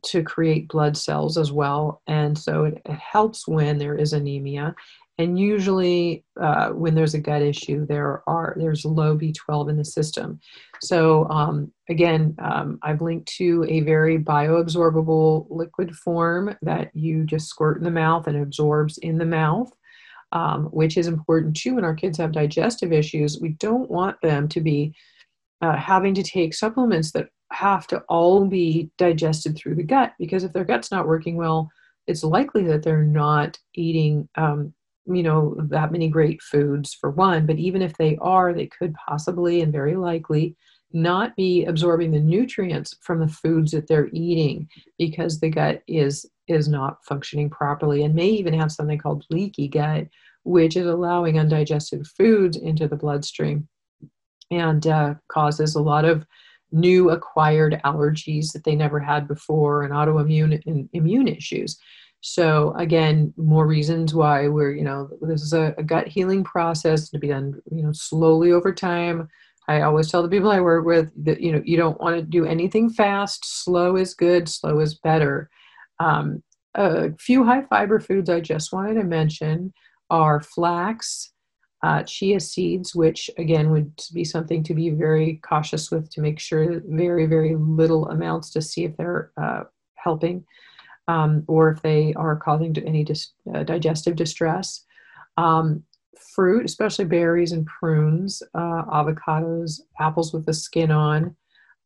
to 0.03 0.23
create 0.23 0.67
blood 0.67 0.97
cells 0.97 1.37
as 1.37 1.51
well, 1.51 2.01
and 2.07 2.35
so 2.37 2.65
it, 2.65 2.81
it 2.85 2.97
helps 2.97 3.47
when 3.47 3.77
there 3.77 3.95
is 3.95 4.13
anemia. 4.13 4.73
And 5.17 5.37
usually, 5.37 6.23
uh, 6.39 6.69
when 6.69 6.95
there's 6.95 7.13
a 7.13 7.19
gut 7.19 7.41
issue, 7.41 7.85
there 7.85 8.23
are 8.27 8.55
there's 8.57 8.85
low 8.85 9.17
B12 9.17 9.69
in 9.69 9.77
the 9.77 9.85
system. 9.85 10.39
So 10.81 11.27
um, 11.29 11.71
again, 11.89 12.35
um, 12.39 12.79
I've 12.81 13.01
linked 13.01 13.27
to 13.37 13.65
a 13.69 13.81
very 13.81 14.17
bioabsorbable 14.17 15.47
liquid 15.49 15.95
form 15.95 16.55
that 16.61 16.95
you 16.95 17.25
just 17.25 17.49
squirt 17.49 17.77
in 17.77 17.83
the 17.83 17.91
mouth 17.91 18.27
and 18.27 18.37
absorbs 18.37 18.97
in 18.99 19.17
the 19.17 19.25
mouth. 19.25 19.71
Um, 20.33 20.67
which 20.67 20.95
is 20.95 21.07
important 21.07 21.57
too 21.57 21.75
when 21.75 21.83
our 21.83 21.93
kids 21.93 22.17
have 22.17 22.31
digestive 22.31 22.93
issues. 22.93 23.41
We 23.41 23.49
don't 23.49 23.91
want 23.91 24.15
them 24.21 24.47
to 24.47 24.61
be 24.61 24.95
uh, 25.61 25.75
having 25.75 26.13
to 26.13 26.23
take 26.23 26.53
supplements 26.53 27.11
that 27.11 27.27
have 27.51 27.85
to 27.87 27.99
all 28.07 28.45
be 28.45 28.89
digested 28.97 29.57
through 29.57 29.75
the 29.75 29.83
gut 29.83 30.13
because 30.17 30.43
if 30.43 30.53
their 30.53 30.63
gut's 30.63 30.91
not 30.91 31.07
working 31.07 31.35
well, 31.35 31.69
it's 32.07 32.23
likely 32.23 32.63
that 32.63 32.83
they're 32.83 33.03
not 33.03 33.57
eating 33.75 34.27
um, 34.35 34.73
you 35.05 35.23
know 35.23 35.55
that 35.69 35.91
many 35.91 36.07
great 36.07 36.41
foods 36.41 36.93
for 36.93 37.09
one 37.09 37.45
but 37.45 37.57
even 37.57 37.81
if 37.81 37.97
they 37.97 38.17
are 38.21 38.53
they 38.53 38.67
could 38.67 38.93
possibly 38.93 39.61
and 39.61 39.71
very 39.71 39.95
likely 39.95 40.55
not 40.93 41.35
be 41.35 41.65
absorbing 41.65 42.11
the 42.11 42.19
nutrients 42.19 42.95
from 43.01 43.19
the 43.19 43.27
foods 43.27 43.71
that 43.71 43.87
they're 43.87 44.09
eating 44.11 44.67
because 44.97 45.39
the 45.39 45.49
gut 45.49 45.81
is 45.87 46.29
is 46.47 46.67
not 46.67 47.03
functioning 47.05 47.49
properly 47.49 48.03
and 48.03 48.13
may 48.13 48.27
even 48.27 48.53
have 48.53 48.71
something 48.71 48.99
called 48.99 49.25
leaky 49.29 49.67
gut 49.67 50.07
which 50.43 50.75
is 50.75 50.85
allowing 50.85 51.39
undigested 51.39 52.05
foods 52.05 52.57
into 52.57 52.87
the 52.87 52.95
bloodstream 52.95 53.67
and 54.49 54.85
uh, 54.87 55.13
causes 55.29 55.75
a 55.75 55.81
lot 55.81 56.03
of 56.03 56.25
new 56.71 57.09
acquired 57.09 57.79
allergies 57.83 58.51
that 58.53 58.63
they 58.63 58.75
never 58.75 58.99
had 58.99 59.27
before 59.27 59.83
and 59.83 59.93
autoimmune 59.93 60.61
and 60.65 60.89
immune 60.93 61.27
issues 61.27 61.77
so 62.21 62.73
again, 62.77 63.33
more 63.35 63.65
reasons 63.65 64.13
why 64.13 64.47
we're, 64.47 64.71
you 64.71 64.83
know, 64.83 65.09
this 65.21 65.41
is 65.41 65.53
a, 65.53 65.73
a, 65.77 65.83
gut 65.83 66.07
healing 66.07 66.43
process 66.43 67.09
to 67.09 67.19
be 67.19 67.27
done, 67.27 67.59
you 67.71 67.81
know, 67.81 67.91
slowly 67.93 68.51
over 68.51 68.71
time. 68.71 69.27
I 69.67 69.81
always 69.81 70.09
tell 70.09 70.21
the 70.21 70.29
people 70.29 70.51
I 70.51 70.61
work 70.61 70.85
with 70.85 71.11
that, 71.25 71.41
you 71.41 71.51
know, 71.51 71.61
you 71.65 71.77
don't 71.77 71.99
want 71.99 72.15
to 72.17 72.21
do 72.21 72.45
anything 72.45 72.91
fast. 72.91 73.63
Slow 73.63 73.95
is 73.95 74.13
good, 74.13 74.47
slow 74.47 74.79
is 74.79 74.95
better. 74.95 75.49
Um, 75.99 76.43
a 76.75 77.11
few 77.17 77.43
high 77.43 77.63
fiber 77.63 77.99
foods 77.99 78.29
I 78.29 78.39
just 78.39 78.71
wanted 78.71 78.95
to 78.95 79.03
mention 79.03 79.73
are 80.11 80.41
flax, 80.41 81.31
uh, 81.83 82.03
chia 82.03 82.39
seeds, 82.39 82.93
which 82.93 83.31
again 83.39 83.71
would 83.71 83.99
be 84.13 84.23
something 84.23 84.63
to 84.63 84.75
be 84.75 84.91
very 84.91 85.39
cautious 85.43 85.89
with 85.89 86.11
to 86.11 86.21
make 86.21 86.39
sure 86.39 86.81
very, 86.85 87.25
very 87.25 87.55
little 87.55 88.09
amounts 88.09 88.51
to 88.51 88.61
see 88.61 88.83
if 88.83 88.95
they're 88.95 89.31
uh, 89.41 89.63
helping 89.95 90.45
um, 91.07 91.43
or 91.47 91.69
if 91.69 91.81
they 91.81 92.13
are 92.15 92.35
causing 92.35 92.77
any 92.85 93.03
dis- 93.03 93.33
uh, 93.53 93.63
digestive 93.63 94.15
distress. 94.15 94.85
Um, 95.37 95.83
fruit, 96.35 96.65
especially 96.65 97.05
berries 97.05 97.51
and 97.51 97.65
prunes, 97.65 98.43
uh, 98.53 98.83
avocados, 98.85 99.81
apples 99.99 100.33
with 100.33 100.45
the 100.45 100.53
skin 100.53 100.91
on. 100.91 101.35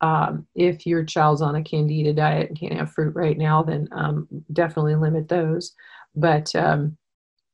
Um, 0.01 0.45
if 0.55 0.85
your 0.85 1.03
child's 1.03 1.41
on 1.41 1.55
a 1.55 1.63
candida 1.63 2.13
diet 2.13 2.49
and 2.49 2.59
can't 2.59 2.73
have 2.73 2.91
fruit 2.91 3.15
right 3.15 3.37
now, 3.37 3.63
then 3.63 3.87
um, 3.91 4.27
definitely 4.51 4.95
limit 4.95 5.29
those. 5.29 5.73
But 6.15 6.53
um, 6.55 6.97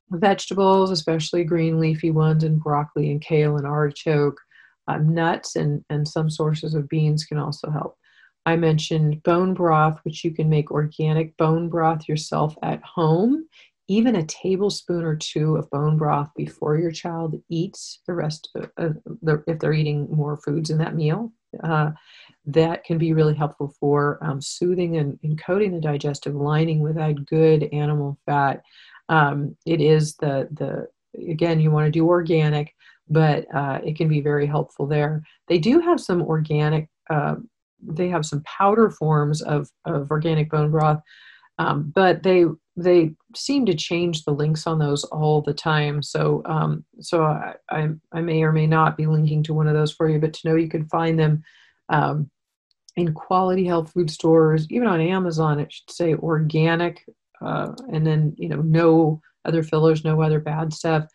vegetables, 0.10 0.92
especially 0.92 1.44
green 1.44 1.80
leafy 1.80 2.12
ones, 2.12 2.44
and 2.44 2.60
broccoli 2.60 3.12
and 3.12 3.22
kale 3.22 3.58
and 3.58 3.68
artichoke, 3.68 4.40
uh, 4.88 4.98
nuts 4.98 5.56
and, 5.56 5.86
and 5.90 6.08
some 6.08 6.30
sources 6.30 6.74
of 6.74 6.90
beans 6.90 7.24
can 7.24 7.38
also 7.38 7.70
help. 7.70 7.98
I 8.46 8.56
mentioned 8.56 9.24
bone 9.24 9.54
broth, 9.54 10.00
which 10.04 10.24
you 10.24 10.32
can 10.32 10.50
make 10.50 10.72
organic 10.72 11.36
bone 11.38 11.70
broth 11.70 12.08
yourself 12.08 12.56
at 12.64 12.82
home. 12.84 13.48
Even 13.88 14.16
a 14.16 14.26
tablespoon 14.26 15.04
or 15.04 15.16
two 15.16 15.58
of 15.58 15.70
bone 15.70 15.98
broth 15.98 16.30
before 16.36 16.78
your 16.78 16.92
child 16.92 17.36
eats 17.50 18.00
the 18.08 18.14
rest, 18.14 18.50
of, 18.56 18.98
the, 19.22 19.44
if 19.48 19.60
they're 19.60 19.74
eating 19.74 20.08
more 20.10 20.38
foods 20.38 20.70
in 20.70 20.78
that 20.78 20.96
meal, 20.96 21.32
uh, 21.64 21.92
that 22.46 22.84
can 22.84 22.98
be 22.98 23.14
really 23.14 23.34
helpful 23.34 23.74
for 23.80 24.18
um, 24.22 24.42
soothing 24.42 24.98
and, 24.98 25.20
and, 25.24 25.42
coating 25.42 25.74
the 25.74 25.82
digestive 25.82 26.34
lining 26.34 26.80
with 26.80 26.96
that 26.96 27.26
good 27.26 27.64
animal 27.74 28.18
fat. 28.26 28.64
Um, 29.10 29.56
it 29.66 29.82
is 29.82 30.16
the 30.16 30.48
the 30.54 30.88
again 31.30 31.60
you 31.60 31.70
want 31.70 31.86
to 31.86 31.92
do 31.92 32.08
organic, 32.08 32.74
but 33.10 33.46
uh, 33.54 33.80
it 33.84 33.98
can 33.98 34.08
be 34.08 34.22
very 34.22 34.46
helpful 34.46 34.88
there. 34.88 35.24
They 35.48 35.60
do 35.60 35.82
have 35.82 36.00
some 36.00 36.22
organic 36.22 36.88
uh, 37.10 37.36
they 37.82 38.10
have 38.10 38.26
some 38.26 38.44
powder 38.44 38.90
forms 38.90 39.42
of, 39.42 39.70
of 39.86 40.10
organic 40.12 40.50
bone 40.50 40.72
broth, 40.72 41.02
um, 41.58 41.92
but 41.94 42.24
they 42.24 42.46
they 42.78 43.12
seem 43.36 43.66
to 43.66 43.76
change 43.76 44.24
the 44.24 44.32
links 44.32 44.66
on 44.66 44.80
those 44.80 45.04
all 45.06 45.42
the 45.42 45.54
time. 45.54 46.02
So 46.02 46.42
um, 46.46 46.86
so 47.00 47.24
I, 47.24 47.56
I, 47.70 47.90
I 48.12 48.22
may 48.22 48.44
or 48.44 48.52
may 48.52 48.68
not 48.68 48.98
be 48.98 49.08
linking 49.08 49.44
to 49.44 49.54
one 49.54 49.68
of 49.68 49.74
those 49.74 49.92
for 49.92 50.10
you, 50.10 50.20
but 50.20 50.34
to 50.34 50.50
know 50.50 50.56
you 50.56 50.70
can 50.70 50.88
find 50.88 51.20
them 51.20 51.44
um, 51.90 52.30
in 52.96 53.14
quality 53.14 53.66
health 53.66 53.92
food 53.92 54.10
stores, 54.10 54.68
even 54.70 54.88
on 54.88 55.02
Amazon. 55.02 55.60
It 55.60 55.72
should 55.72 55.92
say 55.92 56.16
organic, 56.16 57.06
uh, 57.42 57.74
and 57.92 58.06
then 58.06 58.36
you 58.38 58.50
know 58.50 58.62
no 58.62 59.22
other 59.46 59.64
fillers, 59.64 60.04
no 60.04 60.22
other 60.22 60.40
bad 60.40 60.74
stuff. 60.74 61.06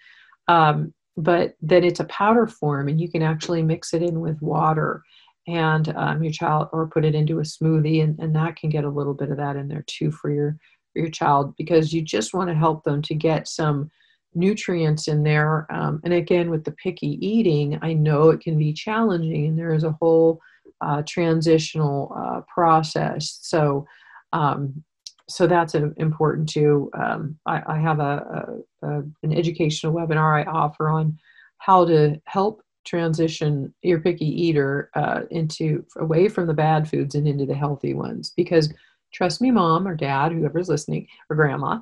Um, 0.49 0.93
but 1.17 1.55
then 1.63 1.83
it's 1.83 2.01
a 2.01 2.05
powder 2.05 2.47
form, 2.47 2.89
and 2.89 3.01
you 3.01 3.11
can 3.11 3.23
actually 3.23 3.63
mix 3.63 3.95
it 3.95 4.03
in 4.03 4.21
with 4.21 4.41
water 4.43 5.03
and 5.47 5.95
um, 5.97 6.23
your 6.23 6.33
child 6.33 6.69
or 6.73 6.89
put 6.89 7.05
it 7.05 7.15
into 7.15 7.39
a 7.39 7.43
smoothie 7.43 8.03
and, 8.03 8.19
and 8.19 8.35
that 8.35 8.57
can 8.57 8.71
get 8.71 8.85
a 8.85 8.91
little 8.91 9.15
bit 9.15 9.31
of 9.31 9.37
that 9.37 9.57
in 9.57 9.69
there 9.69 9.85
too 9.87 10.11
for 10.11 10.31
your 10.31 10.57
for 10.93 11.01
your 11.01 11.11
child 11.11 11.55
because 11.57 11.93
you 11.93 12.03
just 12.03 12.35
want 12.35 12.49
to 12.49 12.55
help 12.55 12.85
them 12.85 13.03
to 13.03 13.15
get 13.15 13.47
some 13.49 13.91
nutrients 14.35 15.09
in 15.09 15.23
there 15.23 15.67
um, 15.71 16.01
and 16.05 16.13
again 16.13 16.51
with 16.51 16.65
the 16.65 16.73
picky 16.73 17.19
eating 17.27 17.79
i 17.83 17.93
know 17.93 18.29
it 18.31 18.41
can 18.41 18.59
be 18.59 18.73
challenging 18.73 19.47
and 19.47 19.59
there 19.59 19.73
is 19.73 19.85
a 19.85 19.97
whole 20.01 20.41
uh, 20.81 21.03
transitional 21.07 22.13
uh, 22.17 22.41
process. 22.53 23.39
So 23.43 23.87
um, 24.33 24.83
so 25.29 25.47
that's 25.47 25.75
important 25.75 26.49
too. 26.49 26.89
Um, 26.95 27.37
I, 27.47 27.63
I, 27.67 27.79
have 27.79 27.99
a, 27.99 28.63
a, 28.83 28.89
a, 28.89 29.03
an 29.25 29.33
educational 29.33 29.93
webinar 29.93 30.41
i 30.41 30.49
offer 30.49 30.89
on 30.89 31.19
how 31.59 31.85
to 31.85 32.21
help 32.27 32.63
transition 32.87 33.75
your 33.83 34.01
picky 34.01 34.27
eater 34.27 34.91
uh, 34.95 35.23
into 35.31 35.85
away 35.99 36.29
from 36.29 36.47
the 36.47 36.55
bad 36.55 36.89
foods 36.89 37.15
and 37.15 37.27
into 37.27 37.47
the 37.47 37.55
healthy 37.55 37.95
ones. 37.95 38.33
Because 38.37 38.73
trust 39.13 39.41
me 39.41 39.51
mom 39.51 39.87
or 39.87 39.95
dad 39.95 40.33
whoever's 40.33 40.69
listening 40.69 41.07
or 41.31 41.37
grandma 41.37 41.79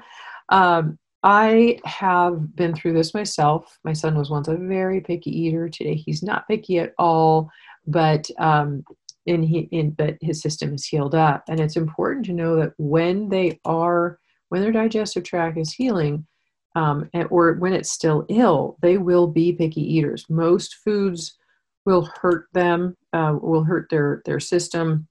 um, 0.51 0.99
i 1.23 1.79
have 1.85 2.55
been 2.55 2.75
through 2.75 2.93
this 2.93 3.15
myself. 3.15 3.79
My 3.83 3.95
son 3.95 4.17
was 4.17 4.31
once 4.31 4.47
a 4.49 4.57
very 4.57 5.01
picky 5.01 5.31
eater. 5.31 5.69
Today 5.69 5.95
he's 5.95 6.23
not 6.23 6.47
picky 6.49 6.79
at 6.79 6.93
all. 6.99 7.51
But 7.87 8.31
um, 8.39 8.85
in 9.27 9.43
he 9.43 9.69
in 9.73 9.91
but 9.91 10.17
his 10.21 10.41
system 10.41 10.75
is 10.75 10.85
healed 10.85 11.15
up. 11.15 11.45
And 11.49 11.61
it's 11.61 11.77
important 11.77 12.27
to 12.27 12.33
know 12.33 12.57
that 12.57 12.75
when 12.79 13.29
they 13.29 13.59
are 13.65 14.19
when 14.51 14.61
their 14.63 14.73
digestive 14.73 15.25
tract 15.25 15.59
is 15.59 15.73
healing 15.73 16.27
um, 16.75 17.09
or 17.31 17.55
when 17.55 17.73
it's 17.73 17.91
still 17.91 18.25
ill, 18.29 18.77
they 18.83 18.99
will 18.99 19.27
be 19.27 19.53
picky 19.53 19.81
eaters. 19.81 20.27
Most 20.29 20.77
foods 20.77 21.37
will 21.85 22.09
hurt 22.21 22.47
them, 22.53 22.97
uh, 23.13 23.37
will 23.41 23.65
hurt 23.65 23.89
their 23.91 24.23
their 24.25 24.41
system. 24.41 25.07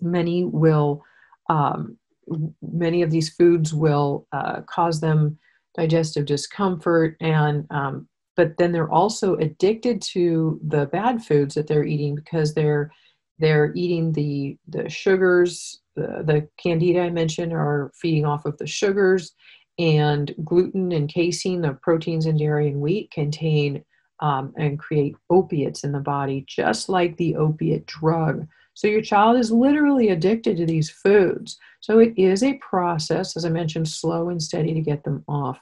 Many 0.00 0.44
will, 0.44 1.02
um, 1.48 1.98
many 2.62 3.02
of 3.02 3.10
these 3.10 3.34
foods 3.34 3.74
will 3.74 4.26
uh, 4.32 4.62
cause 4.62 5.00
them 5.00 5.38
digestive 5.76 6.26
discomfort, 6.26 7.16
and 7.20 7.66
um, 7.70 8.08
but 8.36 8.56
then 8.56 8.72
they're 8.72 8.90
also 8.90 9.36
addicted 9.36 10.00
to 10.02 10.60
the 10.66 10.86
bad 10.86 11.22
foods 11.24 11.54
that 11.54 11.66
they're 11.66 11.84
eating 11.84 12.14
because 12.14 12.54
they're 12.54 12.90
they're 13.38 13.72
eating 13.74 14.12
the 14.12 14.56
the 14.68 14.88
sugars 14.88 15.80
the, 15.96 16.22
the 16.24 16.48
candida 16.56 17.00
i 17.00 17.10
mentioned 17.10 17.52
are 17.52 17.90
feeding 17.94 18.24
off 18.24 18.44
of 18.44 18.56
the 18.58 18.66
sugars 18.66 19.32
and 19.78 20.34
gluten 20.44 20.92
and 20.92 21.08
casein 21.08 21.62
the 21.62 21.72
proteins 21.82 22.26
in 22.26 22.36
dairy 22.36 22.68
and 22.68 22.80
wheat 22.80 23.10
contain 23.10 23.84
um, 24.20 24.52
and 24.56 24.78
create 24.78 25.16
opiates 25.30 25.84
in 25.84 25.92
the 25.92 26.00
body 26.00 26.44
just 26.48 26.88
like 26.88 27.16
the 27.16 27.34
opiate 27.36 27.86
drug. 27.86 28.46
So 28.74 28.88
your 28.88 29.02
child 29.02 29.38
is 29.38 29.50
literally 29.50 30.08
addicted 30.08 30.56
to 30.56 30.66
these 30.66 30.90
foods. 30.90 31.58
So 31.80 31.98
it 31.98 32.12
is 32.16 32.42
a 32.42 32.54
process 32.54 33.36
as 33.36 33.44
i 33.44 33.48
mentioned 33.48 33.88
slow 33.88 34.28
and 34.30 34.42
steady 34.42 34.74
to 34.74 34.80
get 34.80 35.04
them 35.04 35.24
off. 35.28 35.60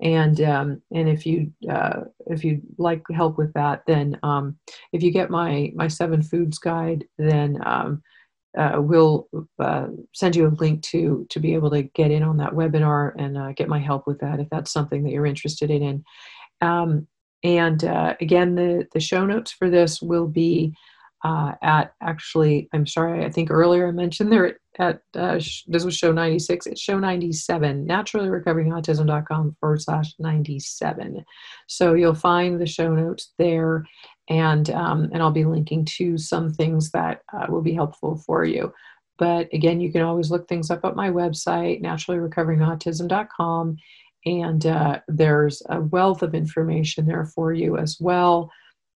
And 0.00 0.40
um, 0.40 0.82
and 0.92 1.08
if 1.08 1.24
you 1.24 1.52
uh, 1.70 2.00
if 2.26 2.44
you'd 2.44 2.62
like 2.78 3.02
help 3.12 3.38
with 3.38 3.52
that, 3.54 3.84
then 3.86 4.18
um, 4.22 4.58
if 4.92 5.02
you 5.02 5.12
get 5.12 5.30
my 5.30 5.72
my 5.74 5.88
seven 5.88 6.20
foods 6.20 6.58
guide, 6.58 7.04
then 7.16 7.58
um, 7.64 8.02
uh, 8.56 8.80
we'll 8.80 9.28
uh, 9.58 9.88
send 10.12 10.36
you 10.36 10.46
a 10.46 10.56
link 10.60 10.82
to 10.82 11.26
to 11.30 11.40
be 11.40 11.54
able 11.54 11.70
to 11.70 11.82
get 11.82 12.10
in 12.10 12.22
on 12.22 12.36
that 12.38 12.52
webinar 12.52 13.12
and 13.18 13.36
uh, 13.36 13.52
get 13.52 13.68
my 13.68 13.78
help 13.78 14.06
with 14.06 14.20
that 14.20 14.40
if 14.40 14.48
that's 14.50 14.72
something 14.72 15.02
that 15.02 15.10
you're 15.10 15.26
interested 15.26 15.70
in. 15.70 16.04
Um, 16.60 17.06
and 17.42 17.84
uh, 17.84 18.14
again, 18.20 18.54
the 18.54 18.86
the 18.92 19.00
show 19.00 19.26
notes 19.26 19.52
for 19.52 19.70
this 19.70 20.00
will 20.00 20.26
be 20.26 20.74
uh, 21.24 21.52
at 21.62 21.94
actually, 22.02 22.68
I'm 22.72 22.86
sorry, 22.86 23.24
I 23.24 23.30
think 23.30 23.50
earlier 23.50 23.88
I 23.88 23.92
mentioned 23.92 24.30
there 24.30 24.58
at, 24.78 25.02
uh, 25.14 25.38
sh- 25.38 25.64
this 25.66 25.84
was 25.84 25.96
show 25.96 26.12
96, 26.12 26.66
it's 26.66 26.80
show 26.80 26.98
97, 26.98 27.86
naturallyrecoveringautism.com 27.86 29.56
forward 29.60 29.82
slash 29.82 30.14
97. 30.18 31.24
So 31.66 31.94
you'll 31.94 32.14
find 32.14 32.60
the 32.60 32.66
show 32.66 32.94
notes 32.94 33.32
there 33.38 33.86
and, 34.28 34.70
um, 34.70 35.10
and 35.12 35.22
I'll 35.22 35.30
be 35.30 35.44
linking 35.44 35.84
to 35.96 36.18
some 36.18 36.52
things 36.52 36.90
that 36.90 37.22
uh, 37.32 37.46
will 37.48 37.62
be 37.62 37.74
helpful 37.74 38.16
for 38.16 38.44
you. 38.44 38.72
But 39.18 39.48
again, 39.52 39.80
you 39.80 39.92
can 39.92 40.02
always 40.02 40.30
look 40.30 40.48
things 40.48 40.70
up 40.70 40.84
at 40.84 40.96
my 40.96 41.10
website, 41.10 41.82
naturallyrecoveringautism.com, 41.82 43.76
and 44.26 44.66
uh, 44.66 45.00
there's 45.06 45.62
a 45.68 45.80
wealth 45.80 46.22
of 46.22 46.34
information 46.34 47.06
there 47.06 47.26
for 47.26 47.52
you 47.52 47.76
as 47.76 47.98
well. 48.00 48.50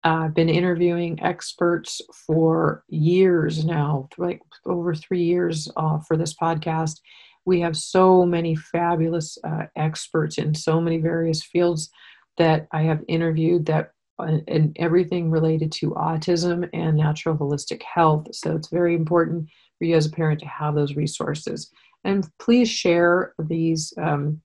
I've 0.08 0.34
been 0.34 0.50
interviewing 0.50 1.22
experts 1.24 2.02
for 2.26 2.84
years 2.88 3.66
now, 3.66 4.10
like 4.18 4.42
over 4.66 4.96
three 4.96 5.24
years 5.24 5.70
uh, 5.76 6.00
for 6.00 6.18
this 6.18 6.34
podcast. 6.34 7.00
We 7.46 7.62
have 7.62 7.78
so 7.78 8.26
many 8.26 8.56
fabulous 8.56 9.38
uh, 9.44 9.66
experts 9.76 10.38
in 10.38 10.54
so 10.54 10.82
many 10.82 10.98
various 10.98 11.44
fields 11.44 11.90
that 12.38 12.68
I 12.72 12.84
have 12.84 13.04
interviewed 13.08 13.66
that 13.68 13.92
and 14.20 14.70
uh, 14.70 14.82
everything 14.82 15.30
related 15.30 15.72
to 15.74 15.92
autism 15.92 16.68
and 16.74 16.98
natural 16.98 17.38
holistic 17.38 17.84
health. 17.84 18.28
So 18.34 18.56
it's 18.56 18.70
very 18.70 18.96
important 18.96 19.48
for 19.78 19.86
you 19.86 19.96
as 19.96 20.08
a 20.08 20.12
parent 20.12 20.40
to 20.40 20.48
have 20.48 20.76
those 20.76 20.96
resources. 20.96 21.70
And 22.04 22.28
please 22.40 22.70
share 22.70 23.34
these 23.38 23.94
um, 24.02 24.42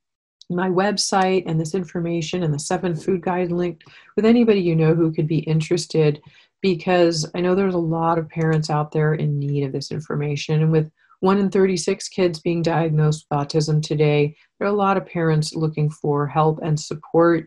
my 0.54 0.68
website 0.68 1.44
and 1.46 1.60
this 1.60 1.74
information 1.74 2.42
and 2.42 2.52
the 2.52 2.58
seven 2.58 2.94
food 2.94 3.22
guide 3.22 3.52
linked 3.52 3.84
with 4.16 4.24
anybody 4.24 4.60
you 4.60 4.76
know 4.76 4.94
who 4.94 5.12
could 5.12 5.26
be 5.26 5.38
interested 5.40 6.20
because 6.62 7.28
I 7.34 7.40
know 7.40 7.54
there's 7.54 7.74
a 7.74 7.78
lot 7.78 8.18
of 8.18 8.28
parents 8.28 8.70
out 8.70 8.92
there 8.92 9.14
in 9.14 9.38
need 9.38 9.64
of 9.64 9.72
this 9.72 9.90
information. 9.90 10.62
And 10.62 10.72
with 10.72 10.90
one 11.20 11.38
in 11.38 11.50
36 11.50 12.08
kids 12.08 12.40
being 12.40 12.62
diagnosed 12.62 13.26
with 13.30 13.38
autism 13.38 13.82
today, 13.82 14.36
there 14.58 14.68
are 14.68 14.72
a 14.72 14.76
lot 14.76 14.96
of 14.96 15.06
parents 15.06 15.54
looking 15.54 15.90
for 15.90 16.26
help 16.26 16.60
and 16.62 16.78
support. 16.78 17.46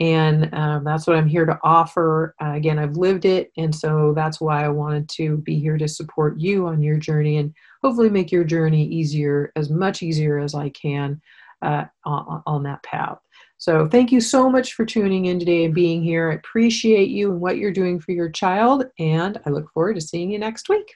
And 0.00 0.52
um, 0.54 0.82
that's 0.82 1.06
what 1.06 1.16
I'm 1.16 1.28
here 1.28 1.46
to 1.46 1.58
offer. 1.62 2.34
Uh, 2.42 2.52
again, 2.52 2.78
I've 2.78 2.96
lived 2.96 3.26
it. 3.26 3.52
And 3.56 3.72
so 3.72 4.12
that's 4.16 4.40
why 4.40 4.64
I 4.64 4.68
wanted 4.68 5.08
to 5.10 5.36
be 5.38 5.58
here 5.58 5.78
to 5.78 5.86
support 5.86 6.40
you 6.40 6.66
on 6.66 6.82
your 6.82 6.96
journey 6.96 7.36
and 7.36 7.54
hopefully 7.82 8.10
make 8.10 8.32
your 8.32 8.44
journey 8.44 8.84
easier, 8.84 9.52
as 9.56 9.70
much 9.70 10.02
easier 10.02 10.38
as 10.38 10.54
I 10.54 10.70
can 10.70 11.20
uh, 11.62 11.84
on, 12.04 12.42
on 12.46 12.62
that 12.64 12.82
path. 12.82 13.18
So 13.58 13.88
thank 13.88 14.12
you 14.12 14.20
so 14.20 14.50
much 14.50 14.74
for 14.74 14.84
tuning 14.84 15.26
in 15.26 15.38
today 15.38 15.64
and 15.64 15.74
being 15.74 16.02
here. 16.02 16.30
I 16.30 16.34
appreciate 16.34 17.08
you 17.08 17.30
and 17.30 17.40
what 17.40 17.56
you're 17.56 17.72
doing 17.72 17.98
for 17.98 18.12
your 18.12 18.30
child, 18.30 18.84
and 18.98 19.40
I 19.46 19.50
look 19.50 19.70
forward 19.72 19.94
to 19.94 20.00
seeing 20.00 20.30
you 20.30 20.38
next 20.38 20.68
week. 20.68 20.94